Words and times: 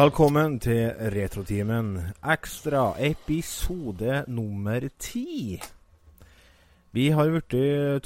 Velkommen 0.00 0.54
til 0.64 0.94
Retrotimen 1.12 1.88
ekstra 2.32 2.94
episode 3.04 4.22
nummer 4.32 4.86
ti. 4.96 5.58
Vi 6.96 7.08
har 7.12 7.28
blitt 7.34 7.56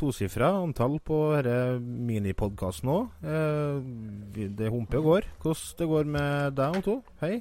tosifra 0.01 0.49
antall 0.65 0.97
på 1.07 1.19
denne 1.47 1.79
minipodkasten 2.09 2.91
òg. 2.91 3.13
Eh, 3.23 4.49
det 4.59 4.73
humper 4.75 5.05
og 5.05 5.07
går. 5.13 5.29
Hvordan 5.45 5.79
det 5.79 5.89
går 5.93 6.11
med 6.17 6.59
deg, 6.59 6.81
Otto? 6.83 6.97
Hei. 7.23 7.37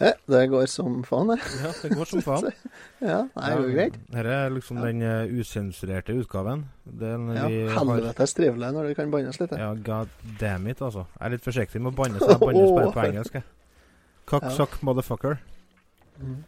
He, 0.00 0.10
det 0.26 0.48
går 0.50 0.66
som 0.66 1.00
faen, 1.06 1.28
det. 1.30 1.40
Ja, 1.62 1.70
det 1.80 1.96
går 1.96 2.08
som 2.10 2.22
faen. 2.26 2.50
Ja, 3.04 3.20
det 3.30 3.48
er 3.48 3.58
jo 3.60 3.72
greit. 3.74 3.96
Dette 4.10 4.36
er 4.42 4.52
liksom 4.54 4.78
den 4.82 5.02
eh, 5.04 5.34
usensurerte 5.40 6.14
utgaven. 6.18 6.64
Den 6.84 7.28
Ja, 7.36 7.48
Helvetes 7.78 8.34
trivelig 8.34 8.72
når 8.74 8.90
det 8.90 8.96
kan 8.98 9.12
bannes 9.12 9.38
litt. 9.40 9.52
Ja, 9.56 9.72
god 9.74 10.10
damn 10.40 10.66
it, 10.66 10.82
altså. 10.82 11.04
Jeg 11.18 11.26
er 11.28 11.36
litt 11.36 11.44
forsiktig 11.46 11.82
med 11.82 11.92
å 11.92 11.98
banne, 12.02 12.18
så 12.18 12.32
jeg 12.34 12.42
bannes 12.42 12.72
bare 12.74 12.94
på 12.96 13.04
engelsk. 13.10 13.38
jeg. 13.38 13.46
Cocksuck 14.30 14.78
motherfucker. 14.82 15.38
Mm. 16.20 16.42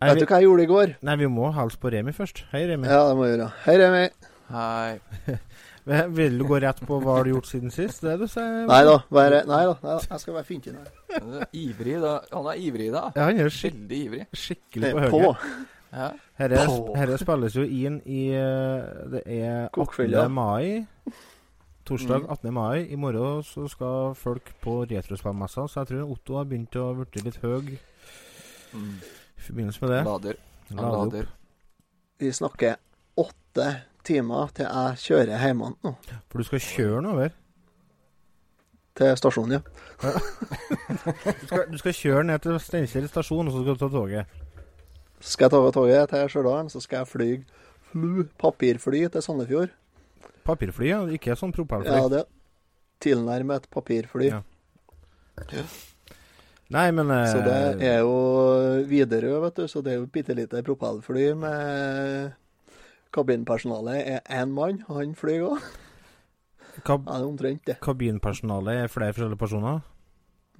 Nei, 0.00 0.08
Vet 0.08 0.16
vi, 0.16 0.20
du 0.24 0.30
hva 0.30 0.38
jeg 0.40 0.46
gjorde 0.48 0.62
i 0.64 0.68
går? 0.70 0.92
nei, 1.04 1.14
vi 1.20 1.26
må 1.28 1.50
hals 1.52 1.74
på 1.76 1.90
Remi 1.92 2.12
først. 2.16 2.44
Hei, 2.54 2.62
Remi. 2.70 2.88
Ja, 2.88 3.02
det 3.10 3.16
må 3.18 3.26
jeg 3.28 3.34
gjøre. 3.36 3.48
Hei, 3.66 3.74
Remi. 3.82 4.04
Hei. 4.50 5.00
Vil 6.16 6.38
du 6.38 6.44
gå 6.48 6.58
rett 6.62 6.80
på 6.86 6.98
hva 7.02 7.16
har 7.18 7.24
du 7.26 7.32
gjort 7.34 7.48
siden 7.50 7.72
sist? 7.74 8.00
Det 8.04 8.14
du 8.20 8.26
sier? 8.30 8.64
Nei 8.68 8.80
da, 8.86 8.94
bare, 9.12 9.42
nei 9.48 9.60
da, 9.68 9.74
nei 9.82 9.96
da. 9.98 10.06
Jeg 10.12 10.22
skal 10.22 10.36
være 10.38 10.48
fint 10.48 10.68
her. 10.70 10.88
Han 11.16 11.36
er 11.40 11.46
ivrig, 11.56 11.96
da. 12.02 12.14
Han 12.32 12.48
er 12.52 12.60
ivrig, 12.64 12.88
da. 12.94 13.04
Ja, 13.16 13.26
han 13.28 13.40
er 13.40 13.52
skik 13.52 13.74
Veldig 13.76 14.00
ivrig. 14.06 14.24
skikkelig 14.44 14.92
på 14.96 15.04
På. 15.12 15.20
høyre. 15.20 15.54
Ja. 15.90 16.08
Herre, 16.38 16.64
herre 17.00 17.16
spilles 17.18 17.56
jo 17.58 17.64
inn 17.66 17.96
i 18.06 18.20
eh, 18.38 18.90
Det 19.10 19.24
er 19.26 19.64
18. 19.66 19.72
Kokfylla. 19.74 20.28
mai. 20.30 20.86
Torsdag 21.90 22.22
Mm. 22.22 22.30
18. 22.30 22.52
mai. 22.54 22.86
I 22.92 22.96
morgen 22.96 23.42
så 23.42 23.64
skal 23.68 24.14
folk 24.14 24.52
på 24.62 24.76
retrospillmessa, 24.86 25.64
så 25.68 25.80
jeg 25.82 25.88
tror 25.90 26.12
Otto 26.14 26.36
har 26.38 26.44
begynt 26.46 26.76
å 26.78 26.92
bli 27.04 27.22
litt 27.26 27.40
høy 27.42 27.78
Mm. 28.72 29.00
i 29.38 29.40
forbindelse 29.42 29.80
med 29.82 29.90
det. 29.90 30.04
Lader. 30.06 30.34
Han 30.68 30.76
Lade 30.78 30.98
lader. 30.98 31.26
Vi 32.20 32.30
snakker 32.32 32.76
åtte 33.18 33.66
timer 34.04 34.52
til 34.54 34.66
jeg 34.66 34.96
kjører 35.02 35.38
hjemme 35.42 35.74
nå. 35.84 35.96
For 36.30 36.38
du 36.38 36.44
skal 36.44 36.58
kjøre 36.60 36.96
den 37.02 37.06
over? 37.06 37.30
Til 38.94 39.16
stasjonen, 39.16 39.52
ja. 39.52 39.60
Du 41.40 41.46
skal, 41.46 41.64
du 41.72 41.78
skal 41.78 41.92
kjøre 41.92 42.24
ned 42.26 42.38
til 42.42 42.58
Steinkjer 42.60 43.06
stasjon, 43.08 43.48
og 43.48 43.52
så 43.54 43.62
skal 43.64 43.74
du 43.74 43.78
ta 43.78 43.88
toget? 43.88 44.26
Så 45.20 45.30
skal 45.34 45.44
jeg 45.44 45.50
ta 45.50 45.70
toget 45.70 46.08
til 46.10 46.28
Stjørdal, 46.28 46.70
så 46.70 46.80
skal 46.80 46.98
jeg 47.02 47.08
fly 47.08 47.30
fly, 47.90 48.24
papirfly 48.38 49.08
til 49.10 49.22
Sandefjord. 49.22 49.70
Papirfly, 50.44 50.88
ja. 50.90 51.00
Ikke 51.14 51.36
sånn 51.38 51.52
propellfly. 51.54 51.96
Ja, 51.96 52.08
det 52.12 52.24
tilnærmet 53.00 53.64
et 53.64 53.70
papirfly. 53.72 54.26
Ja. 54.30 54.42
Nei, 56.70 56.90
men 56.94 57.10
eh, 57.10 57.26
Så 57.32 57.40
det 57.42 57.54
er 57.88 58.02
jo 58.04 58.10
Widerøe, 58.90 59.40
vet 59.46 59.56
du, 59.58 59.64
så 59.70 59.80
det 59.82 59.94
er 59.94 59.98
jo 60.00 60.06
et 60.06 60.12
bitte 60.14 60.36
lite 60.36 60.60
propellfly 60.66 61.30
med 61.40 62.34
Kabinpersonalet 63.10 64.04
er 64.06 64.20
én 64.30 64.52
mann, 64.54 64.84
han 64.86 65.16
flyr 65.18 65.48
òg. 65.48 65.64
kab 66.86 67.08
Ja, 67.08 67.16
det 67.18 67.24
er 67.24 67.26
omtrent 67.26 67.64
det. 67.66 67.78
kabinpersonalet 67.82 68.84
er 68.84 68.92
flere 68.92 69.12
forskjellige 69.16 69.40
personer? 69.40 69.80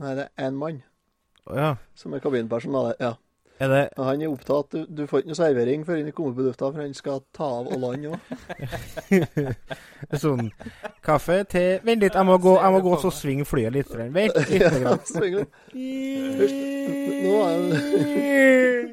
Nei, 0.03 0.15
det 0.19 0.25
er 0.37 0.49
én 0.49 0.57
mann 0.59 0.81
Oh, 1.47 1.55
ja. 1.57 1.77
som 1.95 2.13
er 2.15 2.21
kabinpersonalet. 2.21 2.97
Ja. 3.01 3.15
Er 3.61 3.69
det 3.69 3.81
han 3.99 4.23
er 4.25 4.31
opptatt 4.33 4.73
Du, 4.73 4.87
du 4.89 5.03
får 5.07 5.23
ikke 5.23 5.31
noe 5.33 5.37
servering 5.37 5.83
før 5.85 5.99
han 6.01 6.13
kommer 6.17 6.37
på 6.39 6.47
lufta, 6.47 6.71
for 6.71 6.81
han 6.81 6.95
skal 6.97 7.21
ta 7.37 7.49
av 7.61 7.69
og 7.69 7.79
lande 7.83 8.15
òg. 8.15 8.21
sånn 10.23 10.49
Kaffe, 11.05 11.43
te 11.51 11.65
Vent 11.85 12.01
litt, 12.07 12.17
jeg 12.17 12.29
må 12.29 12.39
gå, 12.41 12.55
jeg 12.57 12.73
må 12.77 12.81
gå 12.85 12.95
så 13.03 13.13
svinge 13.15 13.45
flyet 13.49 13.77
litt. 13.77 13.93
Vent 13.93 14.39
litt. 14.49 14.65
grann. 14.81 15.01
Nå 17.21 17.37
er 17.45 18.89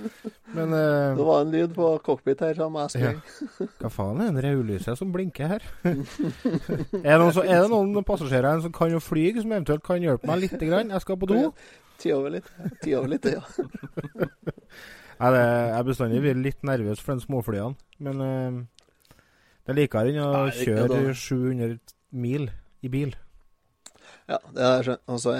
Men 0.56 0.72
uh, 0.72 1.16
det 1.16 1.24
var 1.26 1.42
en 1.44 1.50
lyd 1.52 1.74
på 1.76 1.88
cockpit 2.04 2.40
her, 2.40 2.54
som 2.58 2.74
jeg 2.74 2.88
jeg 2.94 3.02
Ja. 3.04 3.66
hva 3.82 3.90
faen 3.92 4.20
er 4.24 4.32
det 4.34 4.44
rødlyset 4.44 4.98
som 4.98 5.12
blinker 5.12 5.46
her? 5.46 5.66
er, 5.84 5.92
det 5.92 7.18
noen, 7.20 7.32
så, 7.36 7.44
er 7.44 7.62
det 7.62 7.70
noen 7.70 8.04
passasjerer 8.04 8.60
som 8.64 8.72
kan 8.72 8.90
jo 8.90 8.98
fly, 8.98 9.28
som 9.42 9.52
eventuelt 9.52 9.84
kan 9.86 10.02
hjelpe 10.02 10.26
meg 10.26 10.40
litt? 10.46 10.56
Grann? 10.58 10.90
Jeg 10.90 11.04
skal 11.04 11.20
på 11.20 11.28
do. 11.30 11.52
Ti 12.00 12.12
over 12.16 12.36
litt. 12.38 12.50
Ti 12.82 12.94
over 12.98 13.12
litt, 13.12 13.28
ja. 13.28 13.42
Nei, 15.20 15.30
det, 15.34 15.40
jeg 15.44 15.72
er 15.76 15.84
bestandig 15.84 16.20
vært 16.24 16.44
litt 16.44 16.62
nervøs 16.64 17.02
for 17.04 17.18
de 17.18 17.24
småflyene. 17.26 17.76
Men 18.00 18.22
uh, 18.24 18.60
det 19.66 19.74
er 19.74 19.80
likere 19.82 20.12
enn 20.14 20.22
å 20.24 20.30
Nei, 20.46 20.54
kjøre 20.56 21.02
700 21.12 21.76
mil 22.16 22.48
i 22.80 22.92
bil. 22.92 23.12
Ja, 24.30 24.38
det 24.54 24.62
er 24.64 24.84
skjønt. 24.86 25.02
Og 25.10 25.20
så 25.20 25.34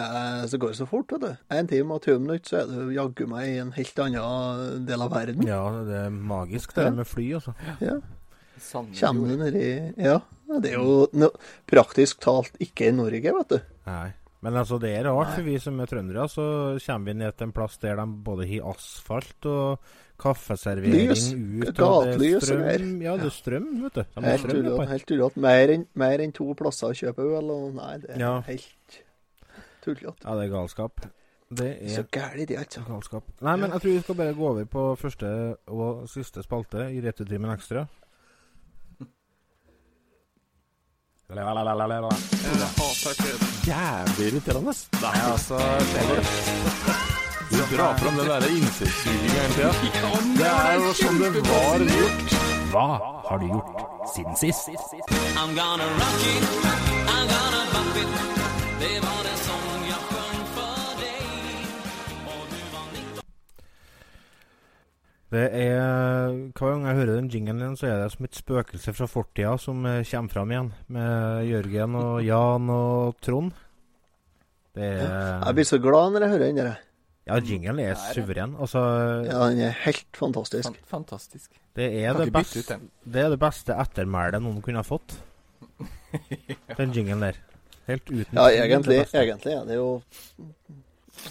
så 0.51 0.59
går 0.61 0.73
det 0.73 0.79
så 0.81 0.87
fort, 0.91 1.13
vet 1.15 1.23
du. 1.23 1.43
En 1.55 1.69
time 1.71 1.97
og 1.97 2.05
20 2.05 2.23
minutter, 2.25 2.51
så 2.51 2.61
er 2.61 2.71
du 2.71 2.93
jaggu 2.95 3.27
meg 3.31 3.49
i 3.53 3.59
en 3.63 3.73
helt 3.77 4.03
annen 4.03 4.87
del 4.89 5.05
av 5.05 5.13
verden. 5.15 5.47
Ja, 5.47 5.63
det 5.87 5.99
er 6.05 6.11
magisk 6.11 6.75
det 6.77 6.89
Ja. 6.89 6.95
med 6.99 7.07
fly, 7.07 7.29
altså. 7.39 7.55
Ja. 7.81 8.01
Kommer 9.01 9.29
du 9.29 9.37
nedi 9.41 9.95
Ja. 9.97 10.21
Det 10.61 10.73
er 10.73 10.81
jo 10.83 11.07
no, 11.15 11.31
praktisk 11.71 12.19
talt 12.21 12.57
ikke 12.61 12.89
i 12.89 12.93
Norge, 12.93 13.33
vet 13.37 13.49
du. 13.55 13.61
Nei. 13.87 14.13
Men 14.43 14.55
altså, 14.57 14.79
det 14.81 14.91
er 14.97 15.05
rart, 15.05 15.35
for 15.35 15.43
vi 15.45 15.59
som 15.61 15.81
er 15.81 15.87
trøndere, 15.91 16.29
så 16.33 16.45
kommer 16.87 17.11
vi 17.13 17.19
ned 17.19 17.37
til 17.37 17.47
en 17.49 17.53
plass 17.53 17.77
der 17.83 17.97
de 18.01 18.07
både 18.25 18.47
har 18.49 18.71
asfalt 18.73 19.45
og 19.51 19.79
kaffeservering 20.21 21.11
Lys. 21.11 21.27
ut, 21.33 21.69
er 21.69 21.73
Gatelys 21.77 22.35
og 22.37 22.43
strøm. 22.49 23.03
Ja, 23.05 23.15
det 23.21 23.29
er 23.29 23.37
strøm, 23.37 23.69
vet 23.85 23.95
du. 23.95 24.03
De 24.17 24.25
Helt 24.89 25.07
tullete. 25.07 25.41
Mer 25.45 25.75
enn 25.77 25.87
mer 25.95 26.25
to 26.33 26.49
plasser 26.57 26.89
å 26.93 26.97
kjøpe 26.97 27.25
øl 27.39 27.51
og 27.53 27.75
Nei, 27.77 27.95
det 27.99 28.11
er 28.17 28.19
Ja. 28.21 28.41
helt 28.49 29.01
tullete. 29.85 30.25
Ja, 30.25 30.35
det 30.37 30.49
er 30.49 30.53
galskap. 30.57 31.01
Det 31.53 31.71
Så 31.91 32.05
gæli 32.13 32.45
det, 32.47 32.57
altså. 32.59 32.81
galskap. 32.87 33.25
Nei, 33.43 33.57
men 33.57 33.71
jeg 33.73 33.81
tror 33.81 33.91
vi 33.93 34.01
skal 34.01 34.15
bare 34.15 34.35
gå 34.35 34.49
over 34.49 34.65
på 34.65 34.97
første 34.97 35.57
og 35.69 36.09
siste 36.09 36.43
spalte 36.45 36.89
i 36.95 37.01
Returtimen 37.01 37.51
Ekstra. 37.51 37.89
Jævlig 43.67 44.27
irriterende. 44.27 44.73
Nei, 45.03 45.19
altså, 45.33 45.57
Du 47.51 47.77
drar 47.77 47.97
fram 47.99 48.17
den 48.19 48.27
derre 48.27 48.51
insektsuginga 48.51 49.41
hele 49.43 49.53
tida. 49.55 50.11
Det 50.41 50.47
er 50.47 50.75
jo 50.75 50.93
som 51.03 51.15
det 51.23 51.31
var 51.35 51.79
gjort. 51.79 52.35
Hva 52.71 52.87
har 53.29 53.39
du 53.39 53.47
gjort 53.47 53.71
siden 54.15 54.37
sist? 54.37 54.69
I'm 55.41 55.55
gonna 55.59 55.87
rock 56.01 56.23
it, 56.35 56.45
I'm 57.15 57.27
gonna 57.35 57.63
bump 57.75 57.97
it. 58.03 58.11
Det 58.81 58.97
var 59.07 59.21
det 59.27 59.37
sång 59.47 59.80
Det 65.31 65.47
er 65.55 66.33
Hver 66.59 66.73
gang 66.73 66.87
jeg 66.89 66.99
hører 66.99 67.17
den 67.21 67.31
jingelen 67.31 67.63
igjen, 67.63 67.77
så 67.79 67.87
er 67.87 68.01
det 68.03 68.11
som 68.17 68.27
et 68.27 68.35
spøkelse 68.39 68.95
fra 68.97 69.07
fortida 69.07 69.53
som 69.63 69.85
eh, 69.87 70.03
kommer 70.11 70.33
fram 70.35 70.55
igjen. 70.55 70.71
Med 70.91 71.45
Jørgen 71.47 71.99
og 72.01 72.15
Jan 72.31 72.71
og 72.75 73.19
Trond. 73.23 73.53
Det 74.75 74.87
er 74.87 75.45
Jeg 75.47 75.59
blir 75.59 75.69
så 75.69 75.79
glad 75.83 76.15
når 76.15 76.27
jeg 76.27 76.33
hører 76.35 76.47
den 76.49 76.59
der. 76.63 76.73
Ja, 77.29 77.37
jingelen 77.39 77.79
er 77.85 77.93
er 77.93 78.15
suveren. 78.15 78.57
Altså, 78.59 78.81
Ja, 79.29 79.45
den 79.51 79.61
er 79.69 79.77
helt 79.85 80.17
fantastisk. 80.19 80.81
Fantastisk. 80.91 81.51
det 81.77 81.87
er 82.03 82.17
det, 82.19 82.33
beste, 82.33 82.81
det 83.05 83.23
er 83.23 83.29
det 83.31 83.39
beste 83.39 83.77
ettermælet 83.77 84.43
noen 84.43 84.59
kunne 84.63 84.83
ha 84.83 84.87
fått. 84.87 85.15
Den 86.79 86.91
jingelen 86.93 87.23
der. 87.23 87.39
Helt 87.87 88.11
uten 88.11 88.35
Ja, 88.35 88.49
egentlig, 88.51 88.99
det 88.99 89.15
egentlig, 89.15 89.53
ja, 89.53 89.63
det 89.63 89.63
er 89.63 89.69
det 89.69 89.77
jo 89.77 90.03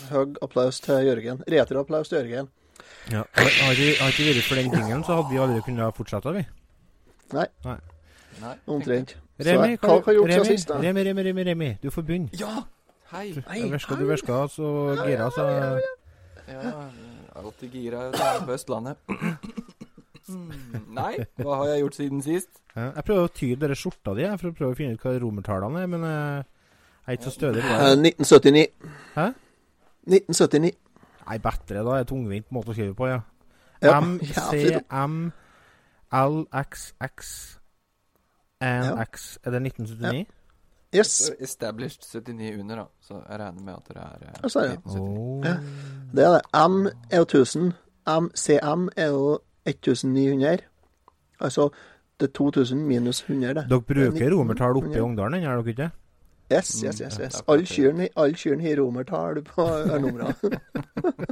høy 0.10 0.38
applaus 0.42 0.80
til 0.80 1.04
Jørgen. 1.08 1.44
Retroapplaus 1.48 2.10
til 2.10 2.24
Jørgen. 2.24 2.50
Ja. 3.12 3.24
Har 3.36 3.74
det 3.76 3.88
ikke 3.96 4.26
vært 4.30 4.44
for 4.48 4.56
den 4.60 4.72
tingen, 4.74 5.04
så 5.04 5.16
hadde 5.20 5.30
vi 5.34 5.40
aldri 5.42 5.62
kunnet 5.66 5.96
fortsette, 5.98 6.34
vi. 6.36 6.44
Nei. 7.34 7.48
Omtrent. 8.68 9.16
Så 9.40 9.46
Remi, 9.48 9.76
hva, 9.80 9.88
hva 9.96 10.06
har 10.06 10.14
gjort 10.18 10.30
Remi, 10.34 10.46
sist, 10.52 10.68
da? 10.70 10.78
Remi, 10.84 11.04
Remi, 11.08 11.24
Remi, 11.30 11.44
Remi, 11.48 11.70
du 11.84 11.90
får 11.92 12.06
begynne. 12.08 12.30
Ja! 12.40 12.64
Hei. 13.12 13.32
Hei, 13.48 13.62
Du 13.64 13.72
verska, 13.74 13.96
du 13.98 14.06
verska, 14.06 14.44
så 14.54 14.68
gira, 15.06 15.30
så 15.34 15.46
Ja, 16.50 16.74
alltid 17.40 17.74
gira 17.74 18.10
på 18.46 18.54
Østlandet. 18.54 18.98
Mm, 20.30 20.84
Nei, 20.94 21.16
hva 21.42 21.56
har 21.58 21.72
jeg 21.72 21.80
gjort 21.82 21.96
siden 21.98 22.22
sist? 22.22 22.50
Jeg 22.76 23.04
prøver 23.08 23.26
å 23.26 23.32
tyde 23.34 23.58
dere 23.64 23.76
skjorta 23.78 24.14
di 24.18 24.28
for 24.38 24.52
å 24.52 24.56
prøve 24.60 24.76
å 24.76 24.78
finne 24.78 24.94
ut 24.94 25.02
hva 25.02 25.16
romertallene 25.24 25.82
er, 25.82 25.90
men 25.90 26.04
eh, 26.06 26.44
jeg 27.08 27.10
er 27.10 27.18
ikke 27.18 27.26
så 27.32 27.34
stødig. 27.34 27.64
på 27.66 27.72
Eh, 27.74 27.96
det. 27.98 28.14
1979. 28.20 28.68
Hæ? 29.16 29.26
1979. 30.06 30.76
Nei, 31.30 31.38
bedre 31.44 31.84
da. 31.86 32.00
er 32.00 32.08
tungvint 32.10 32.50
måte 32.52 32.74
å 32.74 32.76
skrive 32.78 32.96
på, 32.98 33.08
ja. 33.10 33.22
Ja, 33.84 34.00
M, 34.02 34.18
ja, 34.26 34.48
C, 34.50 34.80
M, 34.90 35.20
L, 36.12 36.42
X, 36.66 36.90
X, 37.06 37.30
N, 38.66 38.90
X. 39.06 39.30
Er 39.46 39.56
det 39.56 39.62
1979? 39.70 40.26
Yes, 40.96 41.30
Established 41.40 42.02
79 42.02 42.60
under, 42.60 42.76
da. 42.82 42.86
Så 43.06 43.20
jeg 43.20 43.40
regner 43.40 43.62
med 43.62 43.76
at 43.76 43.92
det 43.94 43.98
er 44.02 44.26
eh, 44.26 44.34
Ja, 44.42 44.50
er 44.64 44.72
det. 44.72 44.80
1979. 44.90 44.98
Oh. 44.98 45.46
Ja. 45.46 45.54
det 46.16 46.26
er 46.26 46.34
det. 46.34 46.42
M 46.66 46.80
er 47.12 47.22
jo 47.22 47.28
1000. 47.30 47.72
MCM 48.10 48.90
er 48.98 49.08
jo 49.14 49.40
1900. 49.70 50.66
Altså 51.40 51.70
det 52.20 52.28
er 52.30 52.34
2000 52.34 52.82
minus 52.88 53.22
100, 53.30 53.54
det. 53.54 53.66
Dere 53.70 53.82
bruker 53.82 54.26
er 54.26 54.34
romertall 54.34 54.78
oppe 54.78 54.90
i 54.90 54.98
1900. 54.98 55.06
Ongdalen, 55.06 55.44
gjør 55.44 55.62
dere 55.62 55.70
ikke? 55.76 55.90
Yes, 56.50 56.72
yes, 56.84 57.00
yes. 57.02 57.18
Mm, 57.18 57.24
yes. 57.24 57.36
ja, 57.38 57.42
Alle 57.54 57.66
kyrne 57.70 58.08
all 58.18 58.34
kyrne 58.34 58.64
har 58.66 58.80
romertall 58.82 59.42
på 59.46 59.66
ørnumrene. 59.70 60.60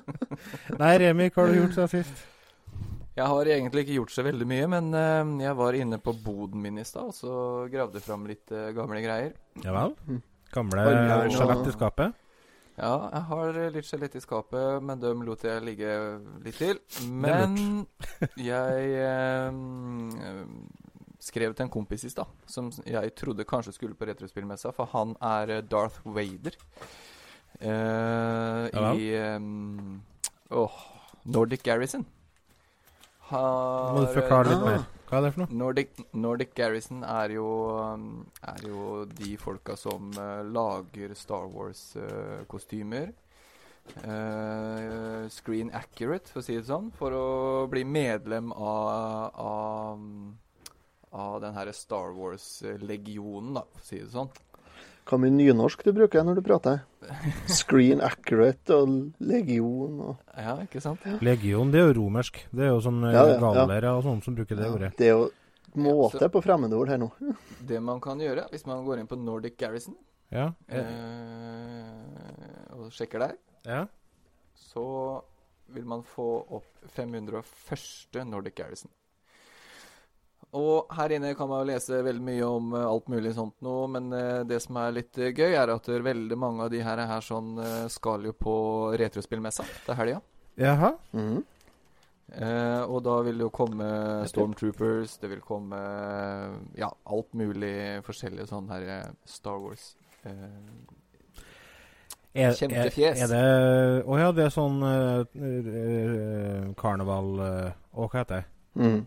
Nei, 0.81 0.91
Remi, 1.01 1.29
hva 1.33 1.45
har 1.45 1.53
du 1.53 1.57
gjort 1.61 1.73
siden 1.77 1.93
sist? 1.95 2.25
Jeg 3.17 3.25
har 3.31 3.49
egentlig 3.49 3.81
ikke 3.87 3.95
gjort 3.97 4.13
så 4.13 4.21
veldig 4.27 4.45
mye, 4.45 4.67
men 4.69 4.91
uh, 4.93 5.31
jeg 5.41 5.57
var 5.57 5.73
inne 5.79 5.97
på 5.97 6.13
boden 6.21 6.61
min 6.61 6.77
i 6.77 6.85
stad, 6.85 7.09
og 7.09 7.17
så 7.17 7.33
gravde 7.73 8.01
fram 8.05 8.27
litt 8.29 8.53
uh, 8.53 8.67
gamle 8.77 9.01
greier. 9.01 9.33
Ja 9.65 9.73
vel? 9.73 9.95
Mm. 10.05 10.21
Gamle 10.53 10.85
og- 10.85 11.33
skjelett 11.33 11.71
i 11.71 11.73
skapet? 11.73 12.23
Ja, 12.77 12.91
jeg 13.09 13.23
har 13.31 13.55
litt 13.73 13.87
skjelett 13.89 14.15
i 14.15 14.21
skapet, 14.21 14.83
men 14.85 14.99
dem 15.01 15.23
lot 15.25 15.41
jeg 15.47 15.63
ligge 15.65 15.95
litt 16.45 16.59
til. 16.61 16.77
Men 17.09 17.55
jeg 18.37 18.91
eh, 19.01 19.49
skrev 21.27 21.55
til 21.55 21.67
en 21.67 21.73
kompis 21.73 22.05
i 22.07 22.11
stad, 22.11 22.29
som 22.49 22.69
jeg 22.85 23.13
trodde 23.19 23.47
kanskje 23.47 23.75
skulle 23.75 23.97
på 23.97 24.07
retrospillmessa, 24.09 24.73
for 24.75 24.89
han 24.93 25.15
er 25.23 25.57
eh, 25.57 25.63
Darth 25.63 25.99
Vader. 26.05 26.57
uh, 27.61 28.67
Ja. 28.73 28.93
I 28.93 29.35
um, 29.35 30.01
oh, 30.51 30.71
Nordic 31.25 31.63
Garrison. 31.63 32.05
Har, 33.27 33.93
Må 33.93 34.05
du 34.05 34.13
forklare 34.13 34.53
litt 34.53 34.63
mer. 34.63 34.85
Hva 35.07 35.19
er 35.19 35.23
det 35.25 35.33
for 35.35 35.43
noe? 35.43 35.55
Nordic, 35.55 36.01
Nordic 36.15 36.53
Garrison 36.55 37.03
er 37.03 37.33
jo, 37.35 37.47
er 38.43 38.67
jo 38.67 39.05
de 39.11 39.37
folka 39.39 39.75
som 39.79 40.11
uh, 40.15 40.43
lager 40.43 41.15
Star 41.15 41.47
Wars-kostymer. 41.51 43.15
screen 45.31 45.69
accurate, 45.71 46.27
for 46.27 46.41
å 46.41 46.43
si 46.43 46.57
det 46.57 46.67
sånn. 46.67 46.91
For 46.95 47.15
å 47.15 47.67
bli 47.71 47.85
medlem 47.87 48.51
av, 48.51 49.31
av, 49.39 50.01
av 51.17 51.39
den 51.43 51.55
her 51.57 51.71
Star 51.75 52.13
Wars-legionen, 52.15 53.57
da, 53.57 53.65
for 53.73 53.81
å 53.81 53.87
si 53.89 53.99
det 54.03 54.11
sånn. 54.13 54.29
Hva 55.07 55.15
mye 55.23 55.31
nynorsk 55.31 55.85
du 55.87 55.93
bruker 55.95 56.23
når 56.27 56.39
du 56.39 56.43
prater? 56.43 56.81
Screen 57.47 58.01
accurate 58.03 58.75
og 58.75 58.89
legion 59.23 60.01
og 60.03 60.17
Ja, 60.35 60.57
ikke 60.65 60.81
sant? 60.83 61.05
Legion, 61.23 61.69
det 61.71 61.79
er 61.79 61.93
jo 61.93 62.01
romersk. 62.01 62.41
Det 62.51 62.65
er 62.67 62.73
jo 62.73 62.81
sånn 62.83 62.99
eh, 63.07 63.13
Ja, 63.15 63.21
ja, 63.29 63.37
ja. 63.37 63.51
gallere 63.61 63.93
og 63.95 64.03
sånne 64.03 64.25
som 64.25 64.35
bruker 64.35 64.59
det 64.59 64.67
ordet. 64.67 64.89
Det 64.99 65.07
er 65.07 65.15
jo 65.15 65.29
måte 65.79 66.27
på 66.33 66.41
fremmedord 66.43 66.91
her 66.91 66.99
nå. 66.99 67.07
Det 67.69 67.79
man 67.83 68.01
kan 68.03 68.19
gjøre 68.19 68.49
hvis 68.51 68.67
man 68.67 68.83
går 68.87 68.99
inn 69.03 69.07
på 69.07 69.15
Nordic 69.21 69.55
Garrison 69.61 69.95
Ja. 70.33 70.49
eh, 70.67 72.75
og 72.75 72.91
sjekker 72.91 73.23
der, 73.23 73.37
ja. 73.63 73.85
så 74.59 74.83
vil 75.71 75.87
man 75.87 76.03
få 76.07 76.27
opp 76.59 76.67
501. 76.95 77.47
Nordic 78.27 78.55
Garrison. 78.59 78.91
Og 80.55 80.93
her 80.95 81.11
inne 81.17 81.33
kan 81.35 81.49
man 81.49 81.61
jo 81.61 81.73
lese 81.73 81.99
veldig 82.05 82.23
mye 82.23 82.45
om 82.47 82.71
eh, 82.77 82.85
alt 82.87 83.09
mulig 83.11 83.33
sånt 83.35 83.57
nå, 83.65 83.75
men 83.91 84.07
eh, 84.15 84.45
det 84.47 84.61
som 84.63 84.79
er 84.79 84.95
litt 84.95 85.19
eh, 85.19 85.33
gøy, 85.35 85.51
er 85.51 85.73
at 85.73 85.89
er 85.91 86.05
veldig 86.05 86.37
mange 86.39 86.63
av 86.63 86.71
de 86.71 86.79
her, 86.85 87.01
her 87.09 87.25
sånn 87.25 87.59
skal 87.91 88.23
jo 88.29 88.33
på 88.37 88.55
retrospillmessa 88.97 89.67
til 89.85 89.99
helga. 89.99 90.21
Jaha. 90.57 90.95
Mhm. 91.11 91.43
Eh, 92.27 92.81
og 92.83 92.99
da 93.05 93.21
vil 93.23 93.37
det 93.39 93.45
jo 93.45 93.51
komme 93.55 93.85
Stormtroopers, 94.27 95.13
det 95.21 95.29
vil 95.31 95.39
komme 95.39 95.77
ja, 96.75 96.89
alt 97.07 97.31
mulig 97.39 98.03
forskjellige 98.03 98.49
sånn 98.49 98.67
her 98.71 99.13
Star 99.23 99.61
Wars. 99.63 99.93
Eh, 100.27 100.33
Er, 102.37 102.53
Kjempefjes. 102.53 103.17
Er, 103.17 103.23
er 103.23 103.29
det 103.31 104.03
Å 104.05 104.17
ja, 104.19 104.27
det 104.35 104.43
er 104.45 104.51
sånn 104.53 104.75
uh, 104.83 105.23
karneval 106.77 107.31
uh, 107.39 107.71
hva 107.97 108.09
heter 108.13 108.35
det? 108.35 108.45
Mhm. 108.77 108.99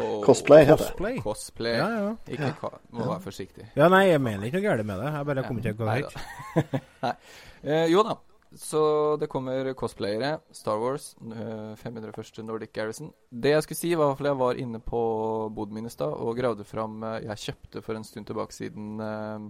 Og 0.00 0.24
Cosplay 0.26 0.64
heter 0.66 0.82
det. 0.82 0.90
Cosplay? 0.90 1.18
Cosplay. 1.22 1.78
Ja, 1.78 1.88
ja. 1.94 2.12
Ikke 2.26 2.50
ja. 2.50 2.70
må 2.90 3.08
være 3.12 3.22
forsiktig. 3.24 3.66
Ja, 3.78 3.88
nei, 3.92 4.06
jeg 4.10 4.22
mener 4.22 4.48
ikke 4.48 4.60
noe 4.60 4.68
galt 4.68 4.86
med 4.88 5.02
det. 5.02 5.10
Jeg 5.14 5.28
bare 5.30 5.44
kommer 5.46 5.62
ikke 5.62 5.70
til 5.70 5.74
å 5.74 5.80
gå 5.80 5.90
høyt. 5.94 6.78
Nei. 7.04 7.16
Eh, 7.64 7.86
jo 7.92 8.02
da. 8.06 8.18
Så 8.58 8.80
det 9.18 9.28
kommer 9.30 9.72
cosplayere. 9.74 10.38
Star 10.54 10.78
Wars. 10.78 11.14
eh, 11.20 11.74
501. 11.76 12.42
Nordic 12.46 12.72
Garrison. 12.72 13.12
Det 13.30 13.54
jeg 13.54 13.66
skulle 13.66 13.78
si, 13.78 13.94
var 13.98 14.14
i 14.14 14.30
jeg 14.30 14.38
var 14.38 14.60
inne 14.60 14.80
på 14.80 15.00
boden 15.54 15.74
min 15.74 15.86
i 15.86 15.90
stad 15.90 16.12
og 16.12 16.36
gravde 16.38 16.64
fram 16.64 17.02
eh, 17.02 17.24
Jeg 17.24 17.42
kjøpte 17.48 17.82
for 17.82 17.98
en 17.98 18.04
stund 18.04 18.26
tilbake 18.30 18.54
siden 18.54 19.00
eh, 19.00 19.48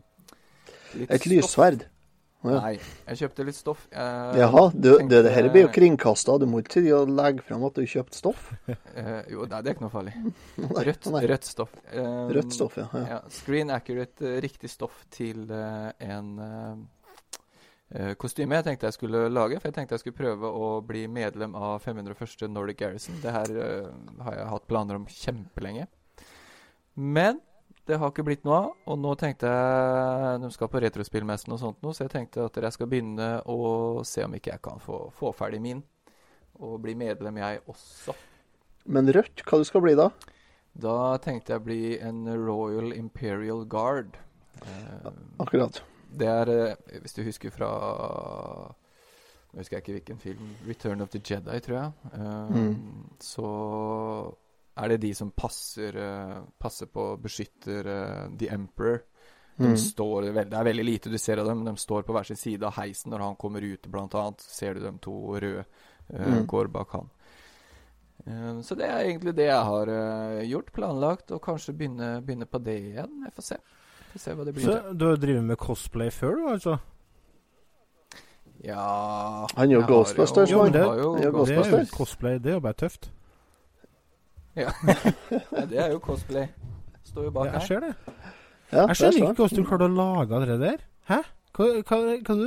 litt 1.00 1.10
Et 1.10 1.26
lyssverd. 1.26 1.86
Ja. 2.44 2.58
Nei, 2.60 2.74
jeg 3.08 3.20
kjøpte 3.22 3.44
litt 3.48 3.56
stoff. 3.56 3.86
Jeg 3.88 4.40
Jaha, 4.42 4.64
du, 4.74 4.90
tenkte- 4.98 5.22
det, 5.24 5.30
her 5.32 5.46
blir 5.48 5.62
jo 5.64 5.70
kringkasta. 5.72 6.34
Du 6.42 6.44
må 6.50 6.60
ikke 6.60 6.82
legge 7.08 7.44
fram 7.46 7.62
at 7.64 7.78
du 7.78 7.86
kjøpte 7.88 8.18
stoff. 8.18 8.50
Uh, 8.68 9.22
jo, 9.32 9.46
nei, 9.48 9.62
det 9.64 9.70
er 9.70 9.76
ikke 9.78 9.86
noe 9.86 9.94
farlig. 9.94 10.12
Rødt, 10.88 11.08
rødt 11.30 11.48
stoff. 11.48 11.72
Eh, 11.88 12.10
Rødt 12.36 12.52
stoff, 12.52 12.76
ja. 12.82 12.84
ja. 12.92 13.04
Ja, 13.14 13.20
screen 13.32 13.72
accurate, 13.72 14.26
eh, 14.28 14.42
riktig 14.44 14.68
stoff 14.72 15.06
til 15.14 15.46
uh, 15.48 15.88
en 16.04 16.28
eh, 17.94 18.12
kostyme 18.20 18.60
jeg 18.60 18.68
tenkte 18.68 18.90
jeg 18.90 18.98
skulle 18.98 19.24
lage. 19.32 19.62
For 19.62 19.70
jeg 19.70 19.78
tenkte 19.78 19.96
jeg 19.96 20.04
skulle 20.04 20.20
prøve 20.20 20.52
å 20.52 20.68
bli 20.84 21.06
medlem 21.08 21.56
av 21.56 21.80
501. 21.86 22.44
Nordic 22.52 22.82
Garrison. 22.82 23.16
Det 23.24 23.32
her 23.32 23.56
har 24.28 24.38
jeg 24.42 24.52
hatt 24.52 24.68
planer 24.68 25.00
om 25.00 25.08
kjempelenge. 25.08 25.88
Men 27.00 27.40
det 27.86 27.98
har 28.00 28.10
ikke 28.12 28.24
blitt 28.24 28.44
noe 28.46 28.56
av. 28.62 28.68
Og 28.88 28.98
nå 28.98 29.14
tenkte 29.20 29.50
jeg 29.50 30.40
De 30.40 30.50
skal 30.54 30.70
på 30.72 30.80
retrospillmessen 30.84 31.52
og 31.52 31.60
sånt 31.60 31.82
nå, 31.84 31.92
så 31.92 32.06
jeg 32.06 32.12
tenkte 32.14 32.46
at 32.48 32.56
jeg 32.56 32.72
skal 32.76 32.88
begynne 32.90 33.28
å 33.50 33.58
se 34.08 34.24
om 34.24 34.34
ikke 34.38 34.54
jeg 34.54 34.62
kan 34.64 34.80
få, 34.80 35.10
få 35.18 35.32
ferdig 35.36 35.60
min. 35.64 35.82
Og 36.60 36.78
bli 36.84 36.94
medlem, 36.94 37.36
jeg 37.42 37.60
også. 37.68 38.14
Men 38.86 39.08
rødt, 39.12 39.42
hva 39.48 39.58
du 39.58 39.64
skal 39.68 39.82
bli 39.84 39.94
da? 39.98 40.10
Da 40.74 41.16
tenkte 41.22 41.54
jeg 41.54 41.64
bli 41.66 41.80
en 42.02 42.24
Royal 42.38 42.92
Imperial 42.96 43.64
Guard. 43.70 44.16
Eh, 44.64 45.10
Akkurat. 45.42 45.80
det 46.14 46.28
er, 46.30 46.50
eh, 46.50 46.98
hvis 47.02 47.14
du 47.16 47.22
husker 47.26 47.50
fra 47.50 47.68
Nå 49.54 49.60
husker 49.62 49.76
jeg 49.76 49.82
ikke 49.84 49.94
hvilken 49.94 50.18
film. 50.18 50.48
'Return 50.66 51.00
of 51.02 51.10
the 51.10 51.18
Jedi', 51.20 51.60
tror 51.62 51.76
jeg. 51.78 51.92
Eh, 52.12 52.54
Mm. 52.54 53.04
Så 53.20 54.34
er 54.74 54.88
det 54.88 55.02
de 55.04 55.14
som 55.14 55.30
passer, 55.30 55.96
eh, 55.96 56.38
passer 56.58 56.86
på, 56.90 57.16
beskytter 57.22 57.86
eh, 57.86 58.36
The 58.38 58.50
Emperor. 58.54 59.02
De 59.56 59.64
mm. 59.70 59.76
står 59.78 60.22
Det 60.22 60.58
er 60.58 60.66
veldig 60.66 60.84
lite 60.84 61.10
du 61.10 61.18
ser 61.18 61.38
av 61.38 61.46
dem. 61.46 61.64
De 61.64 61.76
står 61.78 62.02
på 62.02 62.14
hver 62.14 62.26
sin 62.26 62.38
side 62.38 62.66
av 62.66 62.74
heisen 62.74 63.12
når 63.14 63.22
han 63.22 63.36
kommer 63.38 63.62
ut, 63.62 63.86
blant 63.86 64.14
annet. 64.18 64.42
Ser 64.42 64.74
du 64.74 64.82
dem 64.82 64.98
to 64.98 65.14
røde 65.38 65.62
uh, 65.62 66.32
Mm. 66.34 66.46
går 66.46 66.66
bak 66.68 66.90
han. 66.92 67.06
Uh, 68.26 68.60
så 68.62 68.74
det 68.74 68.88
er 68.90 69.04
egentlig 69.04 69.36
det 69.38 69.46
jeg 69.46 69.62
har 69.64 69.88
uh, 69.88 70.42
gjort, 70.42 70.72
planlagt, 70.72 71.30
og 71.30 71.40
kanskje 71.42 71.72
begynne, 71.72 72.18
begynne 72.26 72.50
på 72.50 72.58
det 72.58 72.76
igjen. 72.90 73.22
Jeg 73.24 73.32
får 73.36 73.46
se. 73.46 73.60
Får 74.10 74.24
se 74.24 74.34
hva 74.34 74.44
det 74.44 74.54
blir. 74.54 74.66
Så 74.66 74.92
du 74.92 75.06
har 75.06 75.22
drevet 75.22 75.44
med 75.44 75.58
cosplay 75.58 76.10
før, 76.10 76.34
du, 76.34 76.48
altså? 76.50 76.76
Ja 78.64 79.46
Han 79.56 79.68
gjør 79.70 79.82
jo 79.82 79.86
Ghostbusters, 79.86 80.50
Jo, 80.50 80.62
men 80.62 80.72
det- 80.72 80.82
jo 80.82 80.88
det 80.88 81.24
er 81.24 81.30
jo 81.30 81.44
Det 81.44 81.58
er 81.58 81.80
jo 81.80 81.86
cosplay, 81.92 82.38
det 82.38 82.50
er 82.50 82.54
jo 82.54 82.60
bare 82.60 82.80
tøft. 82.80 83.10
Ja. 84.56 84.70
ja, 85.56 85.64
det 85.70 85.78
er 85.82 85.92
jo 85.92 85.98
cosplay. 86.04 86.48
Står 87.04 87.24
jo 87.28 87.30
bak 87.34 87.46
Ja, 87.48 87.52
jeg 87.52 87.60
her. 87.60 87.66
ser 87.66 87.80
det. 87.80 87.94
Ja, 88.72 88.78
Jeg 88.80 88.88
er 88.88 88.94
skjønner 88.98 89.16
ikke 89.18 89.42
hvordan 89.42 89.58
du 89.58 89.68
klarer 89.68 89.88
å 89.88 89.94
lage 89.98 90.40
det 90.50 90.58
der. 90.62 90.84
Hæ? 91.10 91.18
Hva, 91.54 91.66
hva, 91.86 91.98
hva 92.26 92.34
du, 92.34 92.46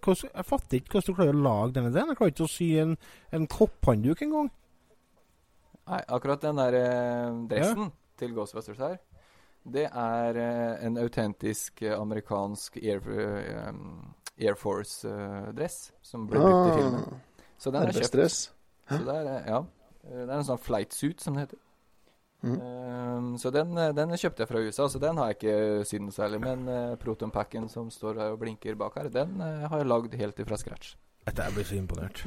hvordan, 0.00 0.30
jeg 0.32 0.46
fatter 0.48 0.78
ikke 0.78 0.92
hvordan 0.94 1.06
du 1.10 1.16
klarer 1.18 1.34
å 1.34 1.42
lage 1.46 1.72
denne 1.76 1.90
der. 1.92 2.06
Jeg 2.12 2.16
klarer 2.20 2.32
ikke 2.34 2.46
å 2.46 2.52
sy 2.52 2.68
en, 2.80 2.94
en 3.36 3.46
kopphåndduk 3.52 4.22
engang. 4.24 4.48
Nei, 5.86 6.00
akkurat 6.16 6.42
den 6.42 6.56
der 6.58 6.76
eh, 6.80 7.36
dressen 7.50 7.90
til 8.18 8.32
Ghostbusters 8.34 8.80
her, 8.80 8.96
det 9.66 9.84
er 9.90 10.38
eh, 10.40 10.86
en 10.86 10.96
autentisk 10.98 11.82
eh, 11.84 11.92
amerikansk 11.98 12.78
Air, 12.80 13.04
eh, 13.12 13.68
Air 14.46 14.56
Force-dress 14.58 15.76
som 16.06 16.24
ble 16.30 16.40
brukt 16.42 16.70
i 16.72 16.76
filmen. 16.80 17.04
Ah, 17.04 17.44
Så 17.60 17.70
den 17.74 17.86
er 17.86 17.92
kjøpt. 18.00 18.38
Så 18.88 19.02
er, 19.14 19.30
eh, 19.36 19.50
ja. 19.52 19.60
Eh, 20.10 20.24
Det 20.24 20.30
er 20.30 20.38
en 20.38 20.50
sånn 20.50 20.62
flight 20.62 20.92
suit, 20.96 21.20
som 21.20 21.34
det 21.36 21.46
heter. 21.46 21.62
Mm. 22.46 22.60
Eh, 22.60 23.38
så 23.42 23.50
den, 23.50 23.72
eh, 23.78 23.92
den 23.96 24.14
kjøpte 24.14 24.44
jeg 24.44 24.50
fra 24.50 24.62
USA, 24.62 24.88
så 24.88 25.00
den 25.02 25.18
har 25.18 25.32
jeg 25.32 25.38
ikke 25.40 25.88
sydd 25.88 26.06
noe 26.06 26.14
særlig. 26.14 26.40
Men 26.44 26.68
uh, 26.68 26.94
Proton-packen 27.00 27.68
som 27.72 27.90
står 27.90 28.20
her 28.22 28.36
og 28.36 28.40
blinker 28.44 28.78
bak 28.78 28.98
her, 29.00 29.10
den 29.10 29.40
uh, 29.40 29.66
har 29.70 29.82
jeg 29.82 29.90
lagd 29.90 30.14
helt 30.20 30.38
ifra 30.44 30.60
scratch. 30.60 30.94
Dette, 31.26 31.42
Jeg 31.42 31.54
blir 31.56 31.66
så 31.66 31.76
imponert. 31.80 32.24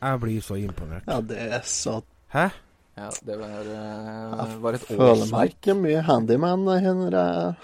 Jeg 0.00 0.20
blir 0.20 0.42
så 0.42 0.58
imponert. 0.58 1.06
Ja, 1.06 1.20
det 1.20 1.38
er 1.38 1.60
så 1.62 2.02
Hæ? 2.32 2.48
Ja, 2.96 3.08
det 3.24 3.36
var, 3.38 3.68
uh, 3.68 4.62
var 4.64 4.76
et 4.76 4.84
Føler 4.88 5.28
meg 5.30 5.54
ikke 5.54 5.76
mye 5.76 6.00
handyman 6.04 6.64
når 6.66 6.80
jeg 6.80 7.54